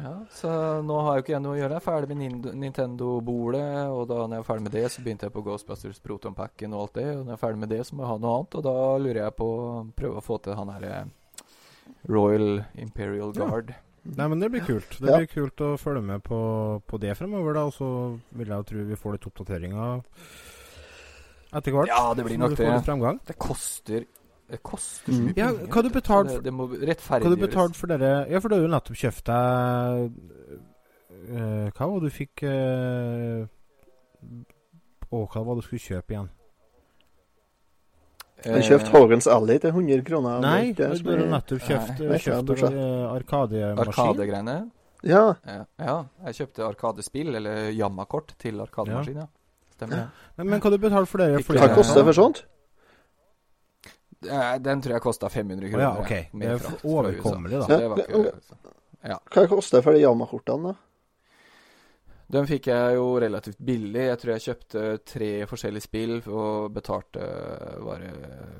Ja, 0.00 0.14
så 0.32 0.50
nå 0.86 0.96
har 1.04 1.16
jo 1.18 1.22
ikke 1.24 1.34
jeg 1.34 1.42
noe 1.44 1.56
å 1.56 1.58
gjøre. 1.60 1.76
Jeg 1.76 1.82
er 1.82 1.84
ferdig 1.84 2.08
med 2.16 2.46
Nintendo-bordet, 2.56 3.64
og 3.92 4.06
da 4.08 4.20
når 4.26 4.36
jeg 4.38 4.44
er 4.44 4.48
ferdig 4.48 4.64
med 4.66 4.72
det, 4.76 4.84
så 4.94 5.02
begynte 5.04 5.26
jeg 5.28 5.34
på 5.34 5.42
Ghostbusters 5.44 6.00
Proton-packen 6.04 6.72
og 6.74 6.80
alt 6.86 6.94
det. 7.00 7.06
Og 7.16 7.24
når 7.26 7.34
jeg 7.34 7.38
er 7.38 7.42
ferdig 7.44 7.60
med 7.64 7.72
det, 7.74 7.80
så 7.88 7.96
må 7.98 8.04
jeg 8.06 8.12
ha 8.12 8.18
noe 8.22 8.34
annet, 8.38 8.56
og 8.60 8.64
da 8.64 8.74
lurer 9.04 9.20
jeg 9.24 9.36
på 9.36 9.48
å 9.50 9.68
prøve 9.98 10.20
å 10.22 10.24
få 10.24 10.38
til 10.46 10.56
han 10.60 10.72
herre 10.76 11.02
Royal 12.08 12.64
Imperial 12.80 13.32
Ja. 13.36 13.44
Guard. 13.46 13.74
Nei, 14.16 14.26
men 14.32 14.40
det 14.40 14.48
blir 14.50 14.64
kult. 14.64 14.96
Det 14.98 15.10
Ja. 15.10 15.18
blir 15.18 15.28
kult 15.28 15.60
å 15.60 15.74
følge 15.76 16.02
med 16.02 16.22
på, 16.24 16.80
på 16.88 16.98
det 16.98 17.12
fremover, 17.18 17.52
da. 17.52 17.66
Og 17.68 17.74
så 17.76 17.88
vil 18.32 18.46
jeg 18.48 18.56
jo 18.56 18.62
tro 18.70 18.84
vi 18.88 18.96
får 18.96 19.12
litt 19.18 19.26
oppdateringer 19.28 20.00
etter 21.52 21.72
hvert. 21.74 21.88
Ja, 21.90 22.14
det 22.14 22.24
blir 22.24 22.38
når 22.38 22.54
nok 22.56 22.56
det. 22.56 23.26
Det 23.26 23.36
koster 23.38 24.06
Det 24.50 24.62
koster 24.62 25.12
så 25.12 25.18
Mm. 25.20 25.26
mye 25.28 25.36
Ja, 25.36 25.46
penger. 25.52 25.66
hva 25.70 25.82
du 25.82 25.88
betalt 25.90 26.26
for- 26.30 26.40
det, 26.40 26.44
det 26.44 26.52
må 26.52 26.66
Hva 26.68 26.80
du 26.80 26.86
rettferdiggjøres. 26.86 27.38
betalt 27.46 27.76
for 27.76 27.86
dere 27.86 28.26
Ja, 28.30 28.40
for 28.40 28.48
du 28.48 28.54
har 28.56 28.62
jo 28.62 28.68
nettopp 28.68 28.96
kjøpt 28.98 29.24
deg 29.30 30.12
uh, 31.30 31.70
Hva 31.70 31.86
var 31.86 32.00
det 32.00 32.10
du 32.10 32.16
fikk 32.18 32.42
uh, 32.42 33.46
Å, 35.10 35.28
hva 35.28 35.44
var 35.44 35.54
det 35.54 35.62
du 35.62 35.66
skulle 35.68 35.86
kjøpe 35.86 36.10
igjen? 36.14 36.28
Han 38.44 38.62
kjøpte 38.64 38.88
Hågens 38.94 39.26
Alley 39.28 39.58
til 39.60 39.70
100 39.74 40.02
kroner. 40.06 40.36
Eh, 40.36 40.40
Nei, 40.40 40.72
Det 40.72 41.02
du 41.04 41.10
har 41.10 41.18
nettopp 41.28 41.60
kjøpt, 41.60 41.98
Nei, 42.00 42.08
det 42.08 42.20
kjøpt 42.24 42.62
eh, 42.64 43.16
Arkademaskin. 43.18 43.84
Arkadegreiene. 43.84 44.54
Ja, 45.04 45.34
Ja, 45.46 45.64
ja, 45.78 45.96
jeg 46.26 46.34
kjøpte 46.38 46.64
Arkadespill, 46.68 47.34
eller 47.36 47.70
Jamma-kort, 47.76 48.32
til 48.38 48.60
Arkademaskin, 48.60 49.16
ja. 49.20 49.26
Stemmer 49.76 49.96
det. 49.96 50.06
Men, 50.38 50.48
men 50.54 50.60
hva 50.60 50.70
du 50.72 50.78
betalt 50.78 51.08
for 51.08 51.18
det? 51.18 51.28
Hva 51.44 51.68
koster 51.74 52.00
det 52.00 52.04
for 52.14 52.16
sånt? 52.22 52.42
Eh, 54.28 54.58
Den 54.58 54.82
tror 54.82 54.92
jeg 54.98 55.02
kosta 55.02 55.28
500 55.32 55.66
Å 55.66 55.70
kroner. 55.70 55.86
ja, 55.86 55.96
ok. 56.00 56.32
med 56.34 56.48
Det 56.48 56.52
er 56.54 56.58
frakt 56.58 56.84
overkommelig, 56.84 57.58
da. 57.60 57.66
Så 57.66 57.78
det 57.80 57.88
var 57.88 57.96
ikke, 58.04 59.20
Hva 59.32 59.48
koster 59.48 59.78
det 59.78 59.84
for 59.84 59.92
de 59.96 60.00
Yamaha-kortene, 60.04 60.72
da? 60.74 60.74
Den 62.30 62.46
fikk 62.46 62.68
jeg 62.70 62.94
jo 62.94 63.06
relativt 63.18 63.58
billig. 63.58 64.04
Jeg 64.06 64.18
tror 64.22 64.30
jeg 64.36 64.42
kjøpte 64.44 64.82
tre 65.04 65.30
forskjellige 65.50 65.82
spill 65.82 66.12
og 66.30 66.68
betalte 66.76 67.24
bare 67.82 68.12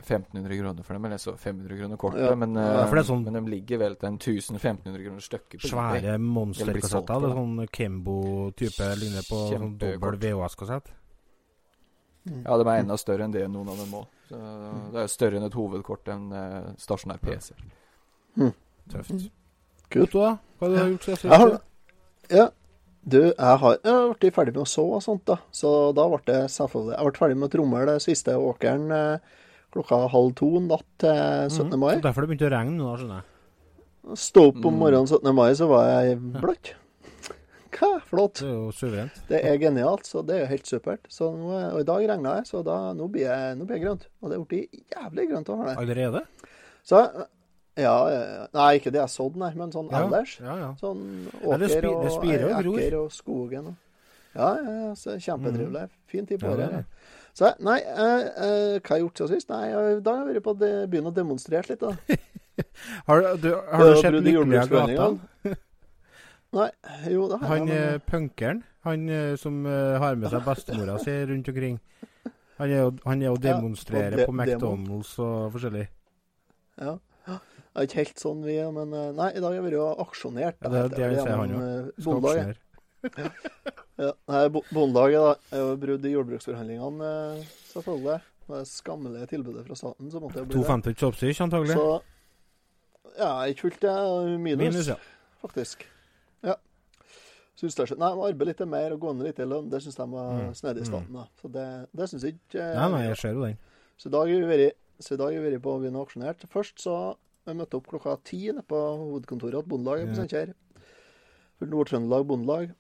1500 0.03 0.57
kroner 0.59 0.83
for 0.83 0.95
dem. 0.99 1.05
Eller 1.07 1.21
så 1.23 1.37
500 1.39 1.79
kroner 1.79 1.97
kortet. 1.97 2.25
Ja. 2.25 2.35
Men, 2.35 2.57
Ja, 2.57 2.83
eh, 2.83 3.03
sånn- 3.07 3.23
men 3.23 3.33
de 3.45 3.51
ligger 3.51 3.79
vel 3.79 3.95
til 3.95 4.09
en 4.09 4.19
1000-1500 4.19 5.05
kroner 5.05 5.21
stykket. 5.23 5.61
Svære 5.63 6.19
monsterkassetter. 6.19 7.31
er 7.31 7.37
sånn 7.37 7.69
Kembo-type 7.71 8.97
ligner 8.99 9.23
på 9.31 9.39
sånn 9.53 9.79
dobbel 9.79 10.19
VHS-kassett. 10.19 10.91
Ja, 12.29 12.57
de 12.61 12.65
er 12.69 12.83
enda 12.83 12.97
større 13.01 13.25
enn 13.25 13.33
det 13.33 13.47
noen 13.49 13.69
av 13.73 13.79
dem 13.81 13.95
òg. 13.97 14.07
Det 14.93 15.01
er 15.03 15.07
større 15.11 15.39
enn 15.41 15.47
et 15.49 15.55
hovedkort 15.57 16.09
enn 16.13 16.27
uh, 16.33 16.71
stasjonær 16.79 17.19
PC. 17.25 17.53
Tøft. 18.91 19.29
Kult. 19.91 20.13
Da? 20.15 20.37
Hva 20.61 20.69
har 20.69 20.75
du 20.75 20.93
gjort 20.95 21.07
siden 21.09 21.21
sist? 21.25 21.61
ja, 22.31 22.47
du, 23.01 23.19
jeg 23.33 23.59
har, 23.63 23.79
jeg 23.83 24.15
blitt 24.21 24.35
ferdig 24.37 24.53
med 24.55 24.63
å 24.63 24.69
så 24.69 24.85
og 24.99 25.03
sånt, 25.03 25.25
da. 25.27 25.39
Så 25.57 25.71
da 25.97 26.05
ble 26.13 26.21
det 26.29 26.41
selvfølgelig 26.53 26.93
Jeg 26.99 27.09
ble 27.09 27.21
ferdig 27.23 27.39
med 27.41 27.49
å 27.49 27.53
tromme 27.55 27.81
det 27.89 27.97
siste 28.05 28.35
åkeren 28.37 28.91
eh, 28.93 29.39
klokka 29.73 30.03
halv 30.13 30.35
to 30.39 30.51
natt 30.67 30.85
til 31.01 31.49
17. 31.49 31.79
mai. 31.81 31.95
Så 31.97 32.05
derfor 32.05 32.27
det 32.27 32.31
begynte 32.35 32.51
å 32.51 32.53
regne 32.55 32.77
nå, 32.77 32.93
skjønner 33.01 33.23
jeg. 33.23 34.19
Stå 34.21 34.45
opp 34.51 34.61
om 34.65 34.75
Mm. 34.75 34.79
morgenen 34.85 35.09
17. 35.11 35.33
mai, 35.35 35.51
så 35.57 35.67
var 35.71 35.89
jeg 35.89 36.19
bløtt. 36.37 36.75
Hva? 37.81 37.91
Flott. 38.05 38.41
Det 38.43 38.49
er 38.49 38.55
jo 38.55 38.71
suverent. 38.77 39.21
Det 39.31 39.41
er 39.49 39.59
genialt, 39.63 40.05
så 40.09 40.21
det 40.27 40.37
er 40.37 40.41
jo 40.45 40.49
helt 40.53 40.67
supert. 40.69 41.07
Så 41.09 41.31
nå, 41.33 41.51
og 41.73 41.81
i 41.81 41.87
dag 41.89 42.07
regna 42.11 42.35
jeg, 42.39 42.47
så 42.51 42.61
da, 42.67 42.79
nå, 42.97 43.07
blir 43.13 43.25
jeg, 43.25 43.55
nå 43.57 43.65
blir 43.69 43.79
jeg 43.79 43.87
grønt. 43.87 44.05
Og 44.21 44.31
det 44.33 44.37
er 44.39 44.49
blitt 44.51 44.81
jævlig 44.97 45.29
grønt 45.31 45.49
å 45.53 45.57
ha 45.61 45.69
det. 45.71 45.77
Allerede? 45.85 46.23
Så 46.87 47.01
ja, 47.81 47.95
Nei, 48.53 48.67
ikke 48.77 48.91
det 48.93 49.01
jeg 49.01 49.13
sådde, 49.15 49.41
nei, 49.41 49.53
men 49.57 49.73
sånn 49.73 49.89
Ja. 49.93 50.03
ellers. 50.05 50.35
Ja, 50.43 50.57
ja. 50.59 50.71
Sånn 50.81 51.01
åker 51.41 51.87
og 51.89 52.11
ekker 52.77 52.99
og 53.01 53.15
skogen 53.17 53.71
og 53.73 53.87
Ja, 54.35 54.51
ja, 54.63 54.73
ja, 54.85 54.91
så 54.95 55.17
kjempetrivelig. 55.19 55.89
Fin 56.07 56.27
tid 56.27 56.39
på 56.43 56.53
året. 56.53 56.85
Så 57.35 57.49
nei, 57.65 57.79
eh, 57.81 58.27
eh, 58.45 58.77
hva 58.79 58.93
har 58.93 58.99
jeg 58.99 59.07
gjort 59.07 59.19
siden 59.23 59.33
sist? 59.41 59.49
Nei, 59.51 59.65
jeg, 59.71 60.03
da 60.07 60.13
har 60.19 60.27
jeg 60.29 60.37
vært 60.37 60.45
på 60.45 60.53
å 60.55 60.59
begynne 60.61 61.11
å 61.11 61.15
demonstrere 61.17 61.73
litt, 61.73 61.81
da. 61.81 61.95
Har, 63.09 63.23
du- 63.41 63.55
har 63.73 63.81
du 63.89 63.97
sett 63.97 64.13
i 64.13 64.21
Lykkelige 64.21 64.37
jordbruksforhandlingene. 64.37 65.57
Nei, 66.53 66.69
jo, 67.13 67.29
har 67.31 67.47
Han 67.47 67.69
eh, 67.69 67.91
Men, 67.93 68.01
punkeren, 68.11 68.63
han 68.83 69.09
eh, 69.09 69.37
som 69.39 69.61
eh, 69.67 69.99
har 70.03 70.17
med 70.19 70.31
seg 70.33 70.43
bestemora 70.45 70.97
si 70.99 71.13
rundt 71.31 71.49
omkring. 71.53 71.77
Han 72.59 72.69
er 72.75 72.81
jo, 72.83 72.89
han 73.07 73.23
er 73.23 73.27
jo 73.31 73.37
Ja, 73.39 73.43
demonstrerer 73.55 74.13
og 74.13 74.19
de- 74.19 74.27
på 74.27 74.35
McDonald's 74.35 75.13
og 75.23 75.53
forskjellig. 75.55 75.87
ja. 76.81 76.97
Det 77.71 77.79
er 77.79 77.87
ikke 77.87 78.01
helt 78.03 78.19
sånn 78.19 78.41
vi 78.43 78.57
er, 78.59 78.73
men 78.75 78.91
eh, 78.99 79.13
nei, 79.15 79.29
i 79.31 79.41
dag 79.41 79.53
har 79.55 79.55
jeg 79.55 79.63
vært 79.71 80.01
aksjonert. 80.03 80.57
Ja, 80.65 80.69
det 80.73 80.79
er 80.81 80.89
det 80.91 81.05
jeg 81.05 81.21
sier, 81.21 81.37
han 81.39 81.53
eh, 81.55 81.91
Skal 82.01 82.17
Bondelaget. 82.19 82.59
aksjonere. 83.05 83.33
Ja, 84.01 84.11
nei, 84.33 84.41
bo- 84.49 84.65
Bondelaget 84.75 85.21
da, 85.23 85.35
er 85.55 85.63
jo 85.63 85.77
brudd 85.85 86.05
i 86.09 86.13
jordbruksforhandlingene, 86.17 87.11
eh, 87.39 87.45
selvfølgelig. 87.71 88.17
Det 88.51 88.65
skammelige 88.67 89.27
tilbudet 89.31 89.63
fra 89.69 89.77
staten, 89.79 90.11
så 90.11 90.19
måtte 90.21 90.41
jeg 90.41 90.49
bli 90.51 90.57
det. 90.59 90.65
250 90.67 90.99
chopstick, 90.99 91.41
antagelig. 91.47 91.77
Så 91.79 92.03
ja, 93.21 93.31
ikke 93.47 93.69
fullt 93.69 93.81
det. 93.87 93.95
Minus, 94.43 94.65
Minus, 94.65 94.89
ja. 94.91 94.97
faktisk. 95.45 95.87
Ja. 97.61 97.69
Syns 97.69 97.75
det. 97.77 97.99
Nei, 97.99 98.11
må 98.17 98.25
arbeide 98.29 98.47
litt 98.47 98.61
mer 98.69 98.93
og 98.93 99.01
gå 99.01 99.15
ned 99.17 99.27
litt 99.27 99.39
i 99.39 99.45
lønn. 99.45 99.69
Det 99.71 99.81
syns 99.83 99.97
de 99.97 100.07
var 100.11 100.31
Mm. 100.41 100.55
snedig 100.55 100.81
i 100.83 100.85
staten. 100.89 101.13
da. 101.13 101.27
Så 101.43 101.51
det, 101.53 101.67
det 101.95 102.09
syns 102.09 102.23
jeg 102.23 102.35
ikke 102.39 102.61
eh, 102.61 102.75
Nei, 102.81 102.89
nei, 102.91 103.03
jeg 103.09 103.17
ser 103.17 103.33
jo 103.35 103.45
den. 103.45 103.59
Så 103.99 104.07
i 104.07 104.11
dag 104.11 104.21
har 104.21 104.47
vi 104.47 104.57
vært, 104.57 104.75
så 105.01 105.13
i 105.15 105.17
dag 105.17 105.35
har 105.35 105.43
vi 105.43 105.51
vært 105.51 105.63
på 105.63 105.81
byen 105.81 105.97
og 105.97 106.07
auksjonert. 106.09 106.47
Først 106.49 106.79
så 106.81 107.17
jeg 107.47 107.57
møtte 107.57 107.75
opp 107.77 107.87
klokka 107.89 108.17
ti 108.25 108.47
nede 108.53 108.63
på 108.69 108.77
hovedkontoret 108.77 109.61
til 109.63 109.69
Bondelaget 109.69 110.09
på. 110.09 110.15
Steinkjer. 110.17 110.55
Nord-Trøndelag 111.61 112.27
Bondelag. 112.27 112.73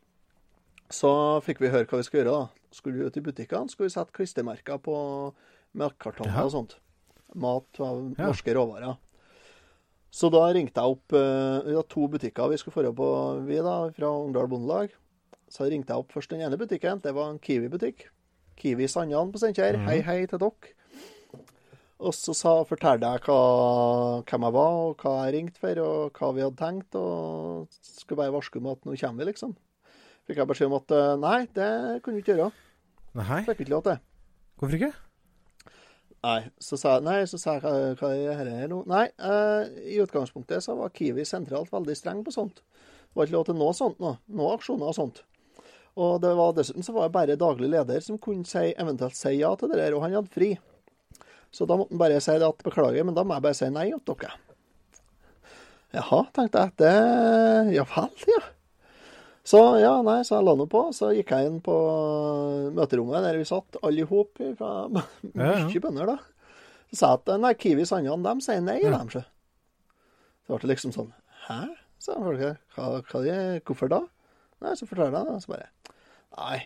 Så 0.90 1.10
fikk 1.44 1.60
vi 1.60 1.68
høre 1.70 1.86
hva 1.86 2.00
vi 2.00 2.06
skulle 2.06 2.24
gjøre. 2.24 2.38
da. 2.40 2.48
Skulle 2.72 2.98
vi 2.98 3.06
ut 3.06 3.16
i 3.16 3.20
butikkene, 3.20 3.68
skulle 3.70 3.88
vi 3.88 3.94
sette 3.94 4.12
klistremerker 4.14 4.78
på 4.82 5.34
melkekartonger 5.76 6.44
og 6.44 6.52
sånt. 6.54 6.76
Mat 7.34 7.80
av 7.80 8.14
Ja. 8.18 8.26
norske 8.26 8.54
råvarer. 8.54 8.96
Så 10.10 10.30
da 10.32 10.42
ringte 10.50 10.82
jeg 10.82 10.96
opp 10.96 11.14
eh, 11.14 11.66
Vi 11.68 11.74
hadde 11.76 11.86
to 11.92 12.08
butikker 12.10 12.50
vi 12.50 12.58
skulle 12.58 12.88
dra 12.88 12.94
på, 12.96 13.10
vi 13.46 13.60
da, 13.62 13.76
fra 13.94 14.10
Ungdal 14.24 14.48
Bondelag. 14.50 14.90
Så 15.50 15.66
ringte 15.70 15.94
jeg 15.94 16.02
opp 16.02 16.12
først 16.14 16.30
den 16.34 16.42
ene 16.46 16.58
butikken. 16.58 17.00
Det 17.02 17.12
var 17.14 17.30
en 17.30 17.38
Kiwi-butikk. 17.42 18.08
Kiwi 18.60 18.86
Sandjan 18.90 19.30
på 19.32 19.40
Steinkjer. 19.40 19.78
Mm. 19.80 19.86
Hei, 19.88 19.98
hei 20.06 20.18
til 20.30 20.42
dere. 20.42 20.74
Og 22.00 22.14
så 22.16 22.32
sa, 22.32 22.52
fortalte 22.64 23.04
jeg 23.12 23.22
hva, 23.26 23.40
hvem 24.24 24.44
jeg 24.46 24.54
var, 24.56 24.76
og 24.86 25.02
hva 25.02 25.10
jeg 25.26 25.34
ringte 25.34 25.60
for, 25.60 25.80
og 25.84 26.16
hva 26.16 26.30
vi 26.36 26.44
hadde 26.46 26.60
tenkt. 26.60 26.96
Og 26.96 27.68
skulle 27.84 28.22
bare 28.22 28.32
varske 28.34 28.60
om 28.62 28.70
at 28.72 28.86
nå 28.88 28.96
kommer 29.02 29.20
vi, 29.24 29.30
liksom. 29.34 29.52
Fikk 30.30 30.40
jeg 30.40 30.48
beskjed 30.48 30.70
om 30.70 30.78
at 30.78 30.94
eh, 30.96 31.12
nei, 31.20 31.38
det 31.58 31.70
kunne 32.04 32.18
vi 32.18 32.24
ikke 32.24 32.38
gjøre. 32.38 32.50
Nei, 33.20 33.42
Fikk 33.48 33.64
ikke 33.66 33.74
lov 33.74 33.84
til. 33.88 34.00
hvorfor 34.60 34.78
ikke? 34.78 34.92
Nei, 36.20 36.40
så 36.60 36.76
sa 36.76 36.98
nei, 37.00 37.22
så 37.28 37.38
sa 37.40 37.54
jeg 37.56 37.96
hva, 37.96 38.10
er 38.12 38.44
dette 38.44 38.68
nå? 38.68 38.82
Nei, 38.90 39.06
eh, 39.08 39.70
i 39.94 40.00
utgangspunktet 40.02 40.60
så 40.64 40.74
var 40.76 40.92
Kiwi 40.92 41.24
sentralt 41.24 41.72
veldig 41.72 41.96
streng 41.96 42.20
på 42.26 42.34
sånt. 42.34 42.60
Det 42.60 43.16
var 43.16 43.28
ikke 43.28 43.38
lov 43.38 43.46
til 43.48 43.56
noe 43.56 43.76
sånt 43.76 44.02
nå. 44.04 44.12
Noe 44.36 44.50
aksjoner 44.58 44.90
og 44.90 44.98
sånt. 44.98 45.22
Og 46.00 46.20
det 46.22 46.34
var 46.36 46.52
dessuten 46.54 46.84
så 46.84 46.92
var 46.94 47.08
det 47.08 47.16
bare 47.16 47.38
daglig 47.40 47.72
leder 47.72 48.04
som 48.04 48.20
kunne 48.20 48.44
si, 48.48 48.68
eventuelt 48.76 49.16
si 49.16 49.32
ja 49.38 49.54
til 49.56 49.72
det 49.72 49.80
der, 49.80 49.96
og 49.96 50.04
han 50.04 50.18
hadde 50.18 50.34
fri. 50.34 50.52
Så 51.50 51.66
da 51.66 51.80
måtte 51.80 51.96
han 51.96 52.04
bare 52.04 52.20
si 52.22 52.36
det 52.36 52.46
at 52.46 52.64
beklager, 52.68 53.06
men 53.08 53.16
da 53.16 53.24
må 53.24 53.34
jeg 53.38 53.46
bare 53.48 53.58
si 53.58 53.72
nei 53.72 53.88
til 53.90 54.20
dere. 54.20 54.36
Jaha, 55.96 56.22
tenkte 56.36 56.66
jeg. 56.66 56.76
Det 56.84 56.94
Ja 57.74 57.88
vel, 57.96 58.12
ja. 58.28 58.42
Så 59.50 59.60
ja, 59.80 59.92
nei, 60.06 60.20
så 60.26 60.36
jeg 60.36 60.46
la 60.46 60.54
nå 60.60 60.66
på. 60.70 60.82
Så 60.94 61.10
gikk 61.16 61.32
jeg 61.34 61.48
inn 61.48 61.58
på 61.64 61.74
møterommet 62.76 63.24
der 63.26 63.38
vi 63.40 63.46
satt, 63.48 63.78
alle 63.82 64.04
i 64.04 64.06
hop 64.06 64.38
fra 64.58 64.72
Ja, 65.34 65.48
ja. 65.56 65.64
mye 65.66 65.82
bønder, 65.86 66.12
da. 66.12 66.18
Så 66.90 66.98
sa 67.00 67.10
jeg 67.14 67.22
at 67.24 67.32
nei, 67.42 67.52
Kiwi 67.58 67.86
Sandjan, 67.88 68.22
de 68.26 68.34
sier 68.44 68.62
nei, 68.66 68.78
Ja. 68.84 68.92
dem, 68.98 69.10
sjø. 69.14 69.22
Så 70.46 70.54
ble 70.54 70.62
det 70.64 70.72
liksom 70.74 70.94
sånn 70.94 71.10
Hæ? 71.48 71.60
sa 72.00 72.14
folk. 72.16 72.40
Hva, 72.76 72.86
hva, 73.10 73.20
de, 73.26 73.34
hvorfor 73.66 73.90
da? 73.92 74.00
Nei, 74.64 74.72
så 74.78 74.86
forteller 74.88 75.18
jeg 75.18 75.26
det, 75.28 75.34
og 75.36 75.42
så 75.44 75.52
bare 75.52 75.68
Nei, 76.38 76.58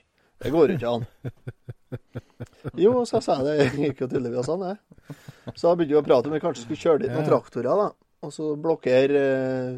det 0.45 0.53
går 0.55 0.71
jo 0.73 0.77
ikke 0.79 0.93
an. 0.99 1.07
Jo, 2.85 2.93
så 3.09 3.21
sa 3.23 3.37
jeg 3.41 3.47
det. 3.47 3.67
Gikk 3.79 4.01
jo 4.05 4.09
tydeligvis 4.11 4.49
an, 4.53 4.65
det. 4.65 5.15
Så 5.59 5.73
begynte 5.77 5.95
vi 5.95 5.99
å 6.01 6.05
prate 6.07 6.31
om 6.31 6.35
vi 6.35 6.41
kanskje 6.43 6.65
skulle 6.65 6.81
kjøre 6.81 7.03
dit 7.05 7.13
noen 7.13 7.27
traktorer, 7.29 7.71
da. 7.81 7.89
Og 8.25 8.33
så 8.35 8.55
blokkere 8.61 9.21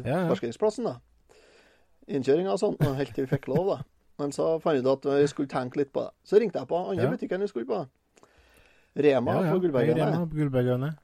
eh, 0.01 0.23
parkeringsplassen, 0.31 0.87
da. 0.87 0.95
Innkjøringa 2.07 2.53
og 2.53 2.59
sånn, 2.61 2.77
helt 2.95 3.13
til 3.15 3.25
vi 3.25 3.35
fikk 3.37 3.47
lov, 3.51 3.67
da. 3.67 3.77
Men 4.19 4.31
så 4.31 4.61
fant 4.61 4.77
vi 4.77 4.81
ut 4.85 4.91
at 5.05 5.05
vi 5.21 5.27
skulle 5.27 5.47
tenke 5.51 5.77
litt 5.77 5.91
på 5.93 6.01
det. 6.05 6.11
Så 6.25 6.39
ringte 6.39 6.59
jeg 6.59 6.67
på 6.67 6.77
andre 6.89 7.03
Ja. 7.03 7.09
butikken 7.11 7.39
vi 7.43 7.47
skulle 7.47 7.65
på. 7.67 7.87
Rema 8.97 9.33
Ja, 9.35 9.41
ja. 9.43 9.53
på 9.53 10.49
på 10.51 10.95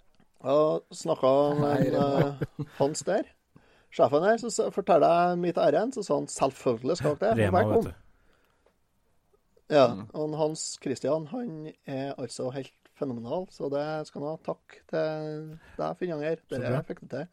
Og 0.44 0.84
snakka 0.92 1.34
med 1.60 2.48
Hans 2.80 3.04
der. 3.04 3.24
Sjefen 3.92 4.24
der. 4.24 4.38
Så 4.50 4.72
fortalte 4.74 5.06
jeg 5.06 5.38
mitt 5.38 5.56
ærend, 5.58 5.94
så 5.94 6.04
sa 6.04 6.16
han 6.16 6.28
selvfølgelig 6.28 6.98
skal 6.98 7.16
dere 7.16 7.36
det. 7.36 7.38
Rema, 7.38 7.64
vet 7.64 7.84
du. 7.86 7.94
Ja, 9.70 9.88
Mm. 9.94 10.08
og 10.14 10.36
Hans 10.38 10.78
Christian 10.82 11.28
han 11.28 11.72
er 11.88 12.14
altså 12.18 12.52
helt 12.52 12.72
fenomenal, 12.96 13.48
så 13.50 13.70
det 13.72 14.08
skal 14.08 14.22
han 14.22 14.30
ha. 14.30 14.38
Takk 14.38 14.82
til 14.90 15.60
deg, 15.78 15.98
Finnanger. 15.98 16.38
Dere 16.50 16.84
fikk 16.84 17.00
det 17.02 17.10
til. 17.10 17.28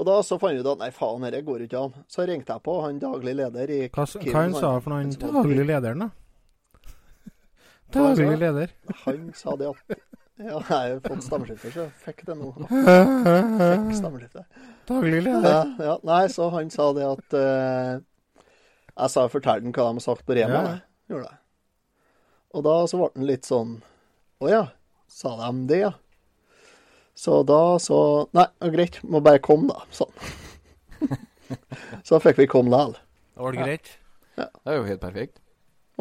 Og 0.00 0.06
da 0.08 0.14
så 0.24 0.38
fant 0.40 0.56
vi 0.56 0.62
ut 0.62 0.68
at 0.70 0.80
nei, 0.80 0.88
faen, 0.94 1.24
dette 1.26 1.42
går 1.44 1.66
ikke 1.66 1.80
an. 1.84 1.92
Så 2.08 2.24
ringte 2.28 2.54
jeg 2.54 2.64
på 2.64 2.78
han 2.80 3.00
daglig 3.02 3.34
leder 3.36 3.70
i 3.70 3.80
Hva, 3.92 4.06
hva 4.08 4.32
han 4.38 4.54
sa 4.56 4.70
for 4.80 4.88
noe? 4.94 5.02
Han 5.02 5.10
Han 5.10 5.12
som 5.12 5.34
var- 5.34 5.44
daglig 5.44 5.66
lederen, 5.68 6.06
da? 6.06 6.10
Daglig 7.92 8.38
leder. 8.40 8.72
Han 9.04 9.32
sa 9.36 9.56
det 9.60 9.68
at 9.68 9.98
Ja, 10.42 10.58
jeg 10.58 10.94
har 10.94 11.00
fått 11.04 11.22
stemmeskifte, 11.26 11.70
så 11.76 11.84
fikk 12.02 12.24
det 12.26 12.34
nå. 12.38 12.48
Fikk 12.66 13.90
stemmeskifte. 13.98 14.44
Daglig 14.88 15.20
leder. 15.26 15.44
Ja, 15.52 15.60
ja. 15.78 15.96
Nei, 16.08 16.22
så 16.32 16.48
han 16.54 16.70
sa 16.72 16.88
det 16.96 17.04
at 17.06 17.36
uh, 17.36 18.00
Jeg 18.96 19.12
sa 19.12 19.26
fortell 19.30 19.60
ham 19.60 19.74
hva 19.76 19.90
de 19.90 20.00
har 20.00 20.04
sagt 20.06 20.24
på 20.26 20.34
Rema. 20.38 20.62
Ja. 20.64 20.72
Gjorde 21.12 21.28
jeg. 21.28 21.38
Og 22.56 22.64
da 22.66 22.74
så 22.88 22.98
ble 23.00 23.10
han 23.14 23.28
litt 23.28 23.46
sånn 23.48 23.76
Å 24.42 24.48
ja, 24.50 24.62
sa 25.12 25.36
de 25.44 25.52
det, 25.68 25.82
ja? 25.84 25.92
Så 27.22 27.42
da 27.46 27.60
så 27.78 27.98
Nei, 28.34 28.48
greit, 28.74 28.98
må 29.06 29.20
bare 29.22 29.38
komme, 29.42 29.70
da. 29.70 29.84
Sånn. 29.94 30.10
så 32.08 32.18
fikk 32.22 32.40
vi 32.42 32.48
komme 32.50 32.72
likevel. 32.72 32.96
Det 33.36 33.46
var 33.46 33.58
greit. 33.60 33.92
Ja. 34.40 34.48
Det 34.48 34.72
er 34.72 34.80
jo 34.80 34.88
helt 34.88 35.02
perfekt. 35.04 35.38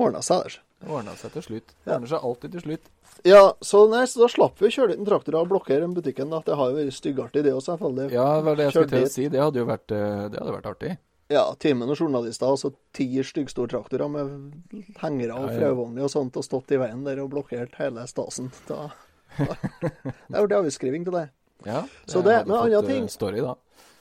Ordna 0.01 0.23
seg 0.25 0.47
der. 0.47 0.57
Det 0.81 0.89
ordna 0.89 1.13
seg 1.19 1.35
til 1.35 1.45
slutt. 1.45 1.67
Det 1.75 1.91
Ja. 1.91 1.99
ordner 1.99 2.09
seg 2.09 2.25
alltid 2.25 2.55
til 2.55 2.63
slutt. 2.65 2.89
Ja, 3.27 3.43
så, 3.61 3.83
nei, 3.91 4.05
så 4.09 4.23
da 4.23 4.29
slapp 4.31 4.57
vi 4.57 4.69
å 4.69 4.73
kjøre 4.73 4.95
dit 4.95 5.01
en 5.03 5.05
traktor 5.05 5.37
og 5.37 5.49
blokkere 5.51 5.83
den 5.83 5.93
butikken. 5.93 6.31
da. 6.31 6.41
Det 6.45 6.55
har 6.57 6.71
jo 6.71 6.79
vært 6.79 6.97
styggartig, 6.97 7.43
det 7.43 7.53
også, 7.53 7.75
selvfølgelig. 7.75 8.11
Ja, 8.15 8.27
det 8.39 8.45
var 8.47 8.55
det 8.55 8.63
jeg 8.65 8.73
skulle 8.73 8.93
til 8.95 9.05
å 9.05 9.11
si. 9.13 9.27
Det 9.29 9.41
hadde 9.43 9.61
jo 9.61 9.65
vært, 9.69 9.91
eh, 9.91 10.29
det 10.31 10.39
hadde 10.41 10.55
vært 10.57 10.71
artig. 10.73 10.97
Ja, 11.31 11.43
timen 11.55 11.89
og 11.89 11.95
journalister, 11.97 12.47
altså 12.47 12.71
så 12.71 12.75
ti 12.93 13.05
styggstortraktorer 13.23 14.09
med 14.09 14.73
hengere 14.99 15.37
og 15.37 15.53
frøvogner 15.53 16.03
og 16.03 16.11
sånt, 16.11 16.35
og 16.35 16.43
stått 16.43 16.73
i 16.75 16.79
veien 16.81 17.05
der 17.05 17.21
og 17.23 17.29
blokkert 17.31 17.77
hele 17.79 18.03
stasen. 18.07 18.49
Da, 18.67 18.89
Det 19.37 20.35
har 20.35 20.47
vært 20.47 20.57
avskriving 20.59 21.03
til 21.07 21.13
det. 21.13 21.29
Ja, 21.65 21.83
Så 22.07 22.23
det- 22.23 22.35
hadde 22.41 22.47
men 22.47 22.57
andre 22.57 22.79
eh, 22.79 22.87
ting- 22.87 23.09
Story, 23.09 23.39
da. 23.41 23.55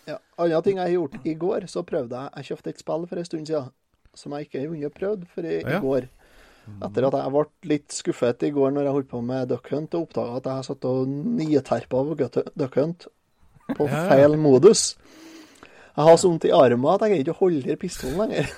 Ja, 0.08 0.16
Andre 0.38 0.62
ting 0.62 0.76
jeg 0.76 0.86
har 0.86 0.94
gjort 0.96 1.26
i 1.26 1.34
går, 1.34 1.60
så 1.68 1.82
prøvde 1.86 2.10
jeg 2.16 2.30
Jeg 2.36 2.44
kjøpte 2.48 2.68
et 2.70 2.78
spill 2.78 3.06
for 3.06 3.16
en 3.20 3.24
stund 3.24 3.46
siden 3.46 3.70
som 4.14 4.32
jeg 4.32 4.48
ikke 4.48 4.60
har 4.60 4.68
vunnet 4.72 4.94
prøvd 4.94 5.26
for 5.28 5.42
i, 5.46 5.60
Ja. 5.60 5.76
i 5.76 5.80
går. 5.80 6.08
Etter 6.82 7.06
at 7.06 7.12
jeg 7.14 7.30
ble 7.32 7.44
litt 7.64 7.88
skuffet 7.88 8.42
i 8.42 8.50
går 8.50 8.70
når 8.72 8.82
jeg 8.84 8.92
holdt 8.92 9.08
på 9.10 9.22
med 9.24 9.48
Duck 9.48 9.68
Hunt 9.70 9.94
og 9.94 10.08
oppdaga 10.08 10.36
at 10.36 10.44
jeg 10.44 10.52
har 10.54 10.62
satt 10.62 10.84
og 10.84 11.06
niterpa 11.08 11.88
på 11.90 12.16
Duck 12.56 12.74
Hunt 12.74 13.06
på 13.76 13.86
Ja. 13.88 14.08
feil 14.08 14.36
modus. 14.36 14.96
Jeg 15.96 16.04
har 16.06 16.16
så 16.16 16.28
vondt 16.30 16.44
i 16.44 16.50
armen 16.52 16.94
at 16.94 17.00
jeg 17.00 17.10
greier 17.10 17.24
ikke 17.24 17.34
å 17.36 17.42
holde 17.44 17.70
i 17.72 17.76
pistolen 17.76 18.18
lenger. 18.18 18.50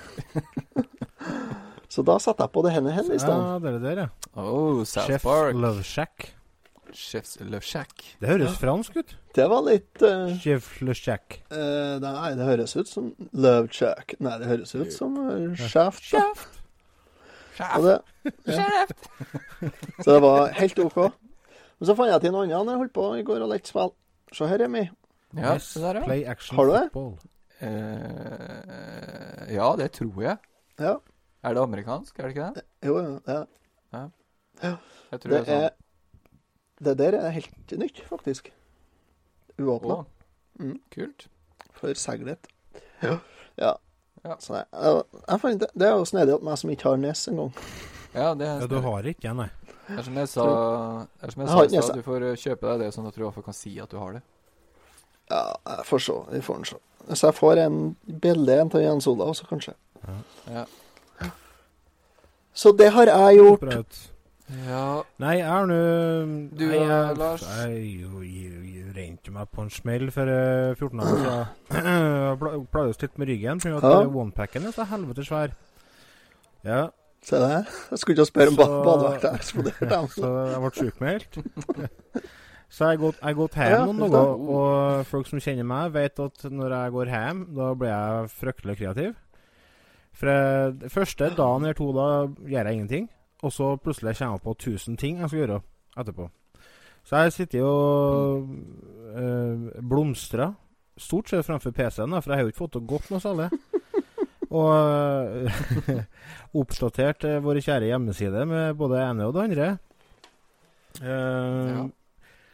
så 1.88 2.02
da 2.04 2.16
satte 2.18 2.44
jeg 2.44 2.52
på 2.52 2.62
det 2.64 2.72
henne 2.72 2.92
henne 2.94 3.14
i 3.14 3.18
stedet. 3.18 3.42
Ja, 3.44 3.58
det 3.58 3.68
er 3.68 3.78
det 3.78 3.82
der, 3.82 4.02
ja. 4.02 4.08
Oh, 4.40 4.84
South 4.84 5.06
Chef 5.06 5.22
Park. 5.22 5.54
Love 5.54 5.82
Shack. 5.82 6.30
Chef's 6.94 7.36
Le 7.40 7.60
Shack. 7.60 8.02
Det 8.20 8.28
høres 8.28 8.58
fransk 8.60 8.96
ut. 8.96 9.14
Det 9.34 9.46
var 9.50 9.62
litt 9.66 10.02
uh, 10.04 10.32
Chef 10.40 10.80
Le 10.84 10.94
Shack. 10.94 11.38
Uh, 11.50 11.96
Nei, 12.02 12.32
det 12.38 12.44
høres 12.46 12.76
ut 12.76 12.88
som 12.90 13.10
Love 13.32 13.68
Check. 13.72 14.14
Nei, 14.20 14.36
det 14.42 14.50
høres 14.50 14.74
ut 14.74 14.92
som 14.92 15.16
uh, 15.18 15.56
Shaft. 15.56 16.04
det, 17.58 17.98
ja. 18.46 18.68
Så 20.02 20.08
det 20.14 20.22
var 20.22 20.52
helt 20.56 20.78
OK. 20.78 20.96
Men 21.02 21.86
så 21.88 21.96
fant 21.98 22.12
jeg 22.12 22.20
til 22.24 22.32
noe 22.34 22.46
annet 22.46 22.72
jeg 22.74 22.82
holdt 22.84 22.94
på 22.96 23.08
i 23.18 23.24
går 23.26 23.44
og 23.44 23.52
lekte 23.52 23.72
spill. 23.72 23.92
Se 24.32 24.48
her, 24.48 24.62
Remi. 24.64 24.86
Ja, 25.36 25.54
Yes, 25.56 25.72
der, 25.80 25.96
ja. 25.96 26.04
Play 26.04 26.24
action 26.28 26.56
Har 26.60 26.68
du 26.68 26.72
det? 26.76 26.86
Uh, 26.96 27.28
Eh, 27.62 29.54
ja, 29.54 29.68
det 29.78 29.92
tror 29.94 30.22
jeg. 30.22 30.36
Ja. 30.80 30.96
Er 31.46 31.54
det 31.54 31.62
amerikansk, 31.62 32.18
er 32.18 32.22
det 32.26 32.32
ikke 32.36 32.48
det? 32.56 32.62
Jo, 32.86 32.96
ja 33.26 33.36
Det, 33.92 34.72
Jeg 35.12 35.20
tror 35.20 35.30
det 35.30 35.40
det 35.46 35.54
er 35.54 35.64
er 35.66 35.70
Det 36.82 36.96
der 36.98 37.14
er 37.18 37.30
helt 37.30 37.76
nytt, 37.78 38.02
faktisk. 38.08 38.50
Uåpna. 39.58 40.02
Mm. 40.60 40.78
kult. 40.92 41.28
For 41.78 41.94
seglet. 41.98 42.46
Ja. 43.02 43.18
ja. 43.58 43.72
Ja. 44.22 44.36
Så 44.38 44.54
jeg, 44.54 44.66
jeg, 44.72 45.02
jeg 45.28 45.40
fant 45.42 45.62
det, 45.62 45.68
det 45.74 45.86
er 45.88 45.96
jo 45.98 46.04
snedig 46.06 46.34
at 46.36 46.44
meg 46.46 46.58
som 46.60 46.70
ikke 46.70 46.92
har 46.92 47.00
nes 47.02 47.24
engang. 47.30 47.50
Ja, 48.12 48.28
det 48.38 48.46
er, 48.46 48.60
Ja, 48.62 48.68
du 48.70 48.76
har 48.84 49.08
ikke 49.10 49.32
nei. 49.34 49.48
det 49.88 49.96
er 49.98 50.06
som 50.06 50.20
jeg 50.20 50.28
sa, 50.30 50.44
som 50.44 51.42
jeg 51.42 51.48
Jeg 51.48 51.56
sa 51.56 51.64
nese. 51.72 51.96
Du 51.96 52.06
får 52.06 52.26
eh, 52.28 52.36
kjøpe 52.38 52.68
deg 52.68 52.84
det 52.84 52.92
sånn 52.94 53.08
at 53.08 53.16
du 53.18 53.24
iallfall 53.24 53.46
kan 53.48 53.56
si 53.56 53.74
at 53.82 53.90
du 53.90 53.98
har 53.98 54.18
det. 54.18 54.22
Ja, 55.32 55.42
jeg 55.72 55.88
får 55.88 56.04
se. 56.06 56.18
Vi 56.36 56.42
får 56.44 56.64
se. 56.70 56.78
Hvis 57.08 57.24
jeg 57.26 57.34
får 57.34 57.64
en 57.64 57.80
bilde 58.22 58.60
en 58.60 58.70
til 58.70 58.84
Jens 58.84 59.08
Olav 59.10 59.32
også, 59.32 59.48
kanskje. 59.50 59.74
Ja. 60.52 60.66
Så 62.54 62.72
det 62.76 62.92
har 62.94 63.10
jeg 63.10 63.40
gjort. 63.40 63.64
Ut. 63.64 64.00
Ja. 64.68 65.02
Nei, 65.22 65.34
jeg 65.38 65.46
har 65.48 65.66
nå 65.70 65.78
Du, 66.56 66.64
og 66.68 66.74
eh, 66.82 67.12
Lars? 67.18 67.42
Jeg, 67.42 67.68
regnet 67.68 68.24
jeg, 68.26 68.72
jeg 68.76 68.94
rente 68.96 69.32
meg 69.34 69.48
på 69.54 69.62
en 69.64 69.70
smell 69.72 70.10
for 70.14 70.28
eh, 70.28 70.74
14 70.76 71.00
år 71.00 71.12
siden. 71.12 71.46
Jeg 71.72 72.38
pla- 72.42 72.58
plagdes 72.74 73.00
litt 73.02 73.18
med 73.18 73.28
ryggen 73.32 73.62
at 73.62 73.86
Ja. 73.86 73.92
eh, 74.02 74.16
onepacken 74.22 74.66
er 74.68 74.74
så 74.76 74.84
helvete 74.90 75.24
svær. 75.28 75.54
Ja, 76.64 76.88
Se 77.22 77.38
det. 77.38 77.66
Jeg 77.92 77.98
skulle 78.02 78.16
ikke 78.18 78.26
spørre 78.32 78.50
om 78.50 78.56
ba 78.58 78.64
Så- 78.66 78.78
badevekta 78.84 79.30
eksploderte. 79.38 79.98
så 80.10 80.30
jeg 80.50 80.62
ble 80.64 80.70
sjukmeldt. 80.78 81.36
Så 82.72 82.86
jeg 82.88 82.96
har 82.96 83.00
gått, 83.02 83.16
jeg 83.20 83.26
har 83.28 83.34
gått 83.36 83.56
hjem 83.60 83.70
Ja, 83.70 83.80
noen 83.84 83.98
dager, 84.14 84.44
og 84.56 85.02
folk 85.06 85.26
som 85.28 85.38
kjenner 85.44 85.66
meg, 85.68 85.90
vet 85.92 86.18
at 86.24 86.44
når 86.48 86.72
jeg 86.72 86.92
går 86.94 87.10
hjem, 87.12 87.42
da 87.58 87.66
blir 87.76 87.90
jeg 87.92 88.30
fryktelig 88.32 88.76
kreativ. 88.78 89.10
For 90.16 90.30
jeg, 90.32 90.90
første 90.94 91.28
dagen 91.36 91.66
eller 91.68 91.76
to, 91.76 91.90
da 91.92 92.06
gjør 92.48 92.70
jeg 92.70 92.78
ingenting. 92.78 93.10
Og 93.42 93.52
så 93.52 93.72
plutselig 93.76 94.16
kommer 94.18 94.38
jeg 94.38 94.44
på 94.46 94.54
1000 94.58 94.98
ting 94.98 95.20
jeg 95.20 95.28
skal 95.28 95.40
gjøre 95.42 95.60
etterpå. 95.98 96.28
Så 97.04 97.16
jeg 97.24 97.32
sitter 97.34 97.64
og 97.66 98.48
øh, 99.18 99.70
blomstrer, 99.88 100.52
stort 100.96 101.28
sett 101.32 101.46
fremfor 101.46 101.70
PC-en, 101.74 102.14
for 102.22 102.30
jeg 102.30 102.38
har 102.38 102.44
jo 102.46 102.52
ikke 102.52 102.62
fått 102.62 102.76
det 102.78 102.84
godt 102.88 103.10
noe 103.10 103.20
særlig. 103.20 103.48
Og 104.52 104.68
øh, 104.76 106.02
oppdatert 106.60 107.24
øh, 107.24 107.38
våre 107.44 107.60
kjære 107.64 107.88
hjemmeside 107.88 108.44
med 108.46 108.74
både 108.76 108.98
det 108.98 109.02
ene 109.08 109.26
og 109.26 109.34
det 109.34 109.42
andre. 109.48 109.68
Eh, 111.02 111.72
Ja. 111.72 111.86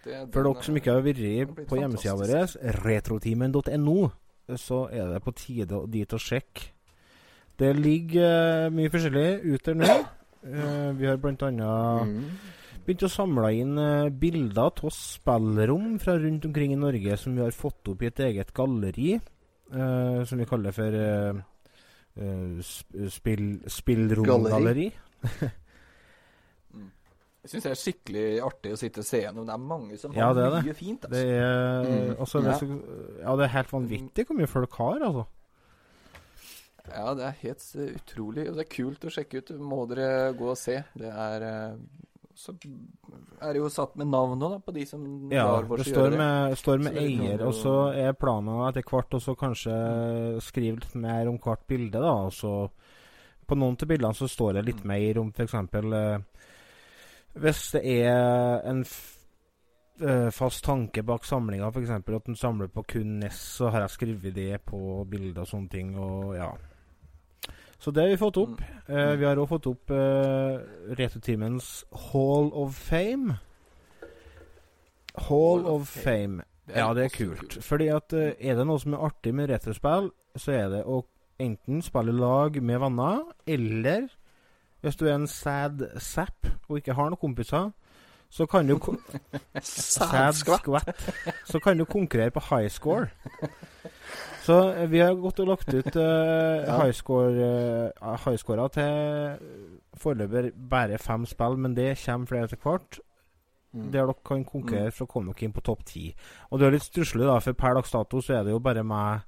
Det, 0.05 0.29
for 0.33 0.46
dere 0.46 0.62
som 0.62 0.77
eh, 0.77 0.81
ikke 0.81 0.92
har 0.94 1.03
vært 1.05 1.66
på 1.68 1.77
hjemmesida 1.81 2.14
vår, 2.16 2.53
retrotimen.no, 2.87 3.96
så 4.57 4.85
er 4.94 5.11
det 5.12 5.22
på 5.24 5.35
tide 5.37 5.74
å 5.77 5.87
dit 5.90 6.12
og 6.14 6.22
sjekke. 6.22 6.70
Det 7.59 7.72
ligger 7.77 8.29
eh, 8.31 8.70
mye 8.72 8.92
forskjellig 8.94 9.57
ute 9.57 9.74
nå. 9.74 9.90
Eh, 10.44 10.92
vi 10.94 11.07
har 11.07 11.16
blant 11.16 11.42
annet 11.42 12.07
Mm. 12.07 12.24
begynt 12.87 13.03
å 13.03 13.11
samle 13.11 13.51
inn 13.59 13.77
uh, 13.79 14.09
bilder 14.09 14.70
av 14.70 14.90
spillrom 14.94 15.98
fra 16.01 16.14
rundt 16.18 16.44
omkring 16.46 16.72
i 16.72 16.77
Norge 16.77 17.16
som 17.18 17.35
vi 17.37 17.42
har 17.42 17.51
fått 17.51 17.88
opp 17.88 18.03
i 18.03 18.07
et 18.07 18.20
eget 18.20 18.53
galleri, 18.55 19.20
uh, 19.74 20.24
som 20.24 20.38
vi 20.38 20.44
kaller 20.46 20.72
for 20.72 21.44
spill, 23.09 23.61
spillromgalleri. 23.70 24.88
Jeg 27.38 27.53
syns 27.53 27.64
det 27.64 27.70
er 27.70 27.79
skikkelig 27.81 28.24
artig 28.44 28.72
å 28.74 28.77
sitte 28.81 29.01
og 29.01 29.07
se 29.09 29.20
gjennom. 29.22 29.44
Det 29.46 29.55
er 29.55 29.62
mange 29.62 29.96
som 29.96 30.12
Ja, 30.12 30.27
har 30.27 30.35
det 30.35 30.42
er 30.44 30.51
det. 30.57 30.62
mye 30.66 30.74
fint. 30.77 31.01
Det 31.01 31.09
Altså. 31.09 31.27
er, 31.29 31.85
Mm. 31.87 32.16
også, 32.18 32.40
det 32.42 32.48
er 32.48 32.51
Ja. 32.51 32.59
så, 32.59 32.66
ja, 33.22 33.37
det 33.37 33.44
er 33.44 33.48
helt 33.55 33.70
vanvittig 33.72 34.27
hvor 34.27 34.37
mye 34.37 34.46
folk 34.48 34.72
har, 34.74 34.98
altså. 35.01 35.27
Ja, 36.94 37.14
det 37.18 37.24
er 37.29 37.38
helt 37.42 37.64
utrolig. 37.85 38.48
Og 38.51 38.59
det 38.59 38.64
er 38.66 38.72
kult 38.77 39.05
å 39.09 39.12
sjekke 39.12 39.40
ut. 39.42 39.51
Må 39.61 39.83
dere 39.90 40.33
gå 40.38 40.51
og 40.53 40.59
se. 40.59 40.81
Det 40.98 41.11
er 41.12 41.46
eh, 41.48 41.74
Så 42.38 42.55
er 43.42 43.53
det 43.53 43.59
jo 43.62 43.68
satt 43.74 43.96
med 43.98 44.07
navn 44.12 44.38
da, 44.38 44.51
på 44.62 44.72
de 44.77 44.85
som 44.87 45.03
Ja, 45.33 45.44
lar 45.59 45.64
det 45.66 45.79
gjøre 45.83 45.88
står 45.90 46.11
det. 46.12 46.18
med, 46.20 46.57
står 46.61 46.79
med 46.87 46.94
det 46.94 47.03
eier, 47.09 47.42
og 47.48 47.55
så 47.59 47.72
er 47.98 48.12
planen 48.14 48.61
etter 48.68 48.87
hvert 48.87 49.16
også 49.18 49.35
kanskje 49.38 49.74
skrive 50.46 50.79
litt 50.85 50.94
mer 50.94 51.27
om 51.33 51.38
hvert 51.42 51.66
bilde, 51.66 51.98
da. 51.98 52.12
Og 52.29 52.33
så 52.33 52.53
på 53.48 53.57
noen 53.59 53.74
av 53.81 53.88
bildene 53.90 54.14
så 54.14 54.29
står 54.31 54.59
det 54.59 54.64
litt 54.68 54.85
mer 54.87 55.18
om 55.18 55.33
f.eks. 55.35 55.55
Eh, 55.55 56.18
hvis 57.38 57.64
det 57.74 57.83
er 58.05 58.62
en 58.70 58.85
eh, 60.01 60.31
fast 60.35 60.62
tanke 60.66 61.03
bak 61.07 61.24
samlinga, 61.27 61.68
f.eks. 61.74 61.90
at 61.90 62.29
en 62.31 62.37
samler 62.38 62.70
på 62.70 62.83
kun 62.94 63.18
Ness, 63.22 63.38
så 63.59 63.70
har 63.74 63.81
jeg 63.87 63.96
skrevet 63.96 64.35
det 64.38 64.61
på 64.68 65.05
bilder 65.11 65.42
og 65.42 65.51
sånne 65.51 65.74
ting, 65.74 65.94
og 65.98 66.37
ja. 66.38 66.53
Så 67.79 67.93
det 67.95 68.03
har 68.03 68.11
vi 68.11 68.21
fått 68.21 68.37
opp. 68.41 68.61
Mm. 68.61 68.97
Uh, 68.97 69.12
vi 69.19 69.27
har 69.29 69.38
òg 69.38 69.51
fått 69.51 69.69
opp 69.71 69.93
uh, 69.95 70.59
Retutimens 70.99 71.85
Hall 72.11 72.51
of 72.53 72.75
Fame. 72.75 73.38
Hall 75.29 75.67
of 75.67 75.88
Fame. 75.88 76.43
Ja, 76.75 76.91
det 76.95 77.07
er 77.07 77.14
kult. 77.14 77.59
Fordi 77.64 77.88
at 77.95 78.12
uh, 78.17 78.33
er 78.35 78.59
det 78.59 78.67
noe 78.67 78.83
som 78.83 78.97
er 78.97 79.07
artig 79.09 79.35
med 79.35 79.51
retrospill, 79.53 80.11
så 80.38 80.57
er 80.59 80.73
det 80.75 80.83
å 80.87 81.05
enten 81.38 81.83
spille 81.87 82.12
lag 82.12 82.59
med 82.62 82.83
venner, 82.83 83.23
eller 83.47 84.09
hvis 84.83 84.99
du 84.99 85.07
er 85.07 85.14
en 85.14 85.31
sad 85.31 85.85
sap 86.03 86.47
og 86.69 86.81
ikke 86.81 86.95
har 86.99 87.11
noen 87.11 87.21
kompiser, 87.21 87.71
så 88.31 88.47
kan 88.47 88.69
du 88.69 88.79
Sad 89.62 90.35
Sædskvett. 90.35 91.11
Så 91.45 91.61
kan 91.61 91.79
du 91.79 91.85
konkurrere 91.85 92.31
på 92.31 92.41
high 92.51 92.69
score. 92.69 93.09
Så 94.43 94.73
eh, 94.75 94.91
vi 94.91 94.99
har 94.99 95.14
gått 95.14 95.41
og 95.41 95.47
lagt 95.49 95.75
ut 95.75 95.97
uh, 95.97 96.03
Ja. 96.03 96.79
high 96.83 96.93
score 96.93 97.91
uh, 98.01 98.17
high 98.25 98.71
til 98.73 99.38
foreløpig 99.99 100.53
bare 100.71 100.99
fem 100.99 101.27
spill, 101.27 101.59
men 101.59 101.77
det 101.77 101.99
kommer 102.05 102.27
flere 102.27 102.45
etter 102.45 102.62
hvert. 102.62 103.01
Mm. 103.73 103.93
Der 103.93 104.07
dere 104.07 104.14
kan 104.25 104.45
konkurrere 104.45 104.91
for 104.91 105.05
å 105.05 105.12
komme 105.12 105.33
dere 105.33 105.45
inn 105.45 105.53
på 105.53 105.61
topp 105.64 105.85
ti. 105.85 106.14
Og 106.51 106.59
det 106.59 106.67
er 106.67 106.77
litt 106.77 106.87
stusslig, 106.87 107.27
da, 107.27 107.38
for 107.45 107.53
per 107.53 107.77
dags 107.77 107.93
dato 107.93 108.21
så 108.25 108.38
er 108.38 108.47
det 108.47 108.55
jo 108.55 108.62
bare 108.64 108.85
meg 108.85 109.21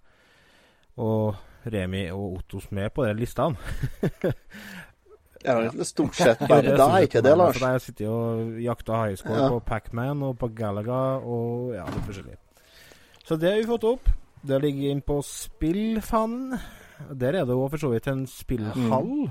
og 1.00 1.36
Remi 1.70 2.06
og 2.10 2.38
Otto 2.38 2.60
som 2.60 2.78
er 2.80 2.88
på 2.88 3.04
de 3.04 3.14
listene. 3.18 3.56
Det 5.40 5.48
er 5.48 5.70
vel 5.72 5.86
stort 5.88 6.14
sett 6.18 6.40
bare 6.50 6.74
deg, 6.76 6.96
ikke 7.08 7.22
det, 7.24 7.32
Lars? 7.40 7.56
For 7.56 7.72
jeg 7.72 7.80
sitter 7.86 8.04
jo 8.04 8.14
og 8.20 8.58
jakter 8.60 8.98
high 9.00 9.16
score 9.16 9.38
Ja. 9.40 9.48
på 9.48 9.60
Pacman 9.64 10.22
og 10.26 10.34
på 10.38 10.50
Galaga 10.54 10.98
og 11.24 11.72
ja, 11.74 11.86
litt 11.88 12.04
forskjellig. 12.10 12.36
Så 13.24 13.38
det 13.40 13.48
har 13.54 13.60
vi 13.62 13.68
fått 13.70 13.86
opp. 13.88 14.10
Det 14.44 14.58
ligger 14.60 14.90
inn 14.92 15.00
på 15.04 15.18
Spillfan. 15.24 16.58
Der 17.16 17.34
er 17.40 17.44
det 17.48 17.56
jo 17.56 17.68
for 17.72 17.80
så 17.80 17.90
vidt 17.92 18.06
en 18.12 18.26
spillhall. 18.28 19.30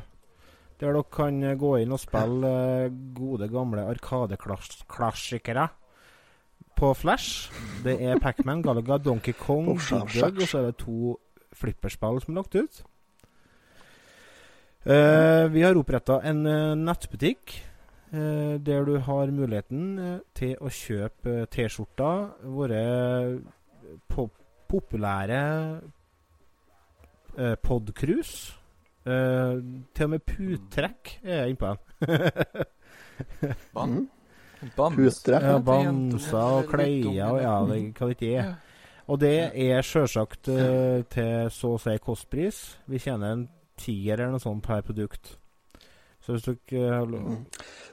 Der 0.79 0.93
dere 0.95 1.03
kan 1.11 1.41
gå 1.59 1.73
inn 1.81 1.91
og 1.91 1.99
spille 1.99 2.49
eh, 2.85 2.89
gode, 3.13 3.49
gamle 3.51 3.83
Arkadeklassikere 3.91 5.67
på 6.79 6.93
Flash. 6.95 7.49
Det 7.83 7.97
er 8.01 8.19
Pacman, 8.23 8.61
Galaga, 8.63 8.97
Donkey 8.97 9.33
Kong, 9.35 9.73
Åh, 9.75 9.75
og 9.75 10.11
så 10.47 10.61
er 10.61 10.69
det 10.69 10.77
to 10.79 11.17
flipperspill 11.59 12.21
som 12.23 12.33
er 12.33 12.39
lagt 12.41 12.55
ut. 12.55 12.81
Eh, 14.85 15.45
vi 15.51 15.63
har 15.63 15.75
oppretta 15.75 16.21
en 16.23 16.45
uh, 16.47 16.71
nettbutikk 16.79 17.51
uh, 18.13 18.55
der 18.63 18.85
du 18.87 18.93
har 19.03 19.33
muligheten 19.35 20.21
til 20.31 20.53
å 20.63 20.71
kjøpe 20.71 21.43
T-skjorter. 21.51 22.29
Våre 22.47 22.83
po 24.07 24.29
populære 24.69 25.41
uh, 27.35 27.57
podkrus. 27.59 28.55
Eh, 29.09 29.59
til 29.95 30.05
og 30.05 30.09
med 30.11 30.23
puttrekk 30.27 31.13
er 31.23 31.41
jeg 31.41 31.53
innpå 31.55 31.73
den. 31.73 31.77
Bann? 33.75 33.99
Mm. 33.99 34.73
Puttrekk, 34.75 35.43
Ja, 35.43 35.59
bamser 35.63 36.57
og 36.59 36.67
kleier 36.71 37.31
og 37.31 37.39
ja, 37.41 37.53
det, 37.67 37.77
hva 37.97 38.09
det 38.09 38.17
ikke 38.17 38.33
er. 38.43 38.49
Og 39.09 39.21
det 39.23 39.37
er 39.55 39.87
sjølsagt 39.87 40.51
til 40.51 41.53
så 41.55 41.71
å 41.73 41.79
si 41.81 41.95
kostpris. 42.03 42.59
Vi 42.91 42.99
tjener 43.01 43.33
en 43.33 43.47
tier 43.79 44.17
eller 44.19 44.33
noe 44.35 44.43
sånt 44.43 44.63
per 44.65 44.81
produkt. 44.85 45.37
Så 46.21 46.35
hvis 46.35 46.45
dere 46.69 46.91
har 46.99 47.05
lo- 47.07 47.19
Mm. 47.23 47.45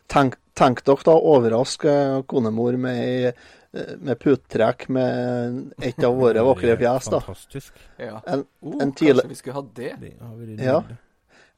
Tenk, 0.09 0.35
tenk 0.55 0.83
dere 0.85 1.03
da 1.07 1.15
å 1.15 1.37
overraske 1.37 1.93
konemor 2.31 2.77
med, 2.79 2.99
ei, 2.99 3.33
eh, 3.75 3.97
med 3.99 4.19
puttrekk 4.23 4.89
med 4.89 5.73
et 5.83 5.99
av 6.05 6.15
våre 6.19 6.43
vakre 6.51 6.77
fjes, 6.79 7.09
da. 7.11 7.21
Fantastisk. 7.21 7.73
Ja. 7.99 8.21
En, 8.27 8.45
Oh, 8.63 8.77
en 8.83 8.93
tidlig- 8.93 9.23
Kanskje 9.25 9.29
vi 9.29 9.41
skulle 9.41 9.55
hatt 9.61 9.75
det? 9.75 9.93
Det 10.01 10.65
Ja. 10.65 10.83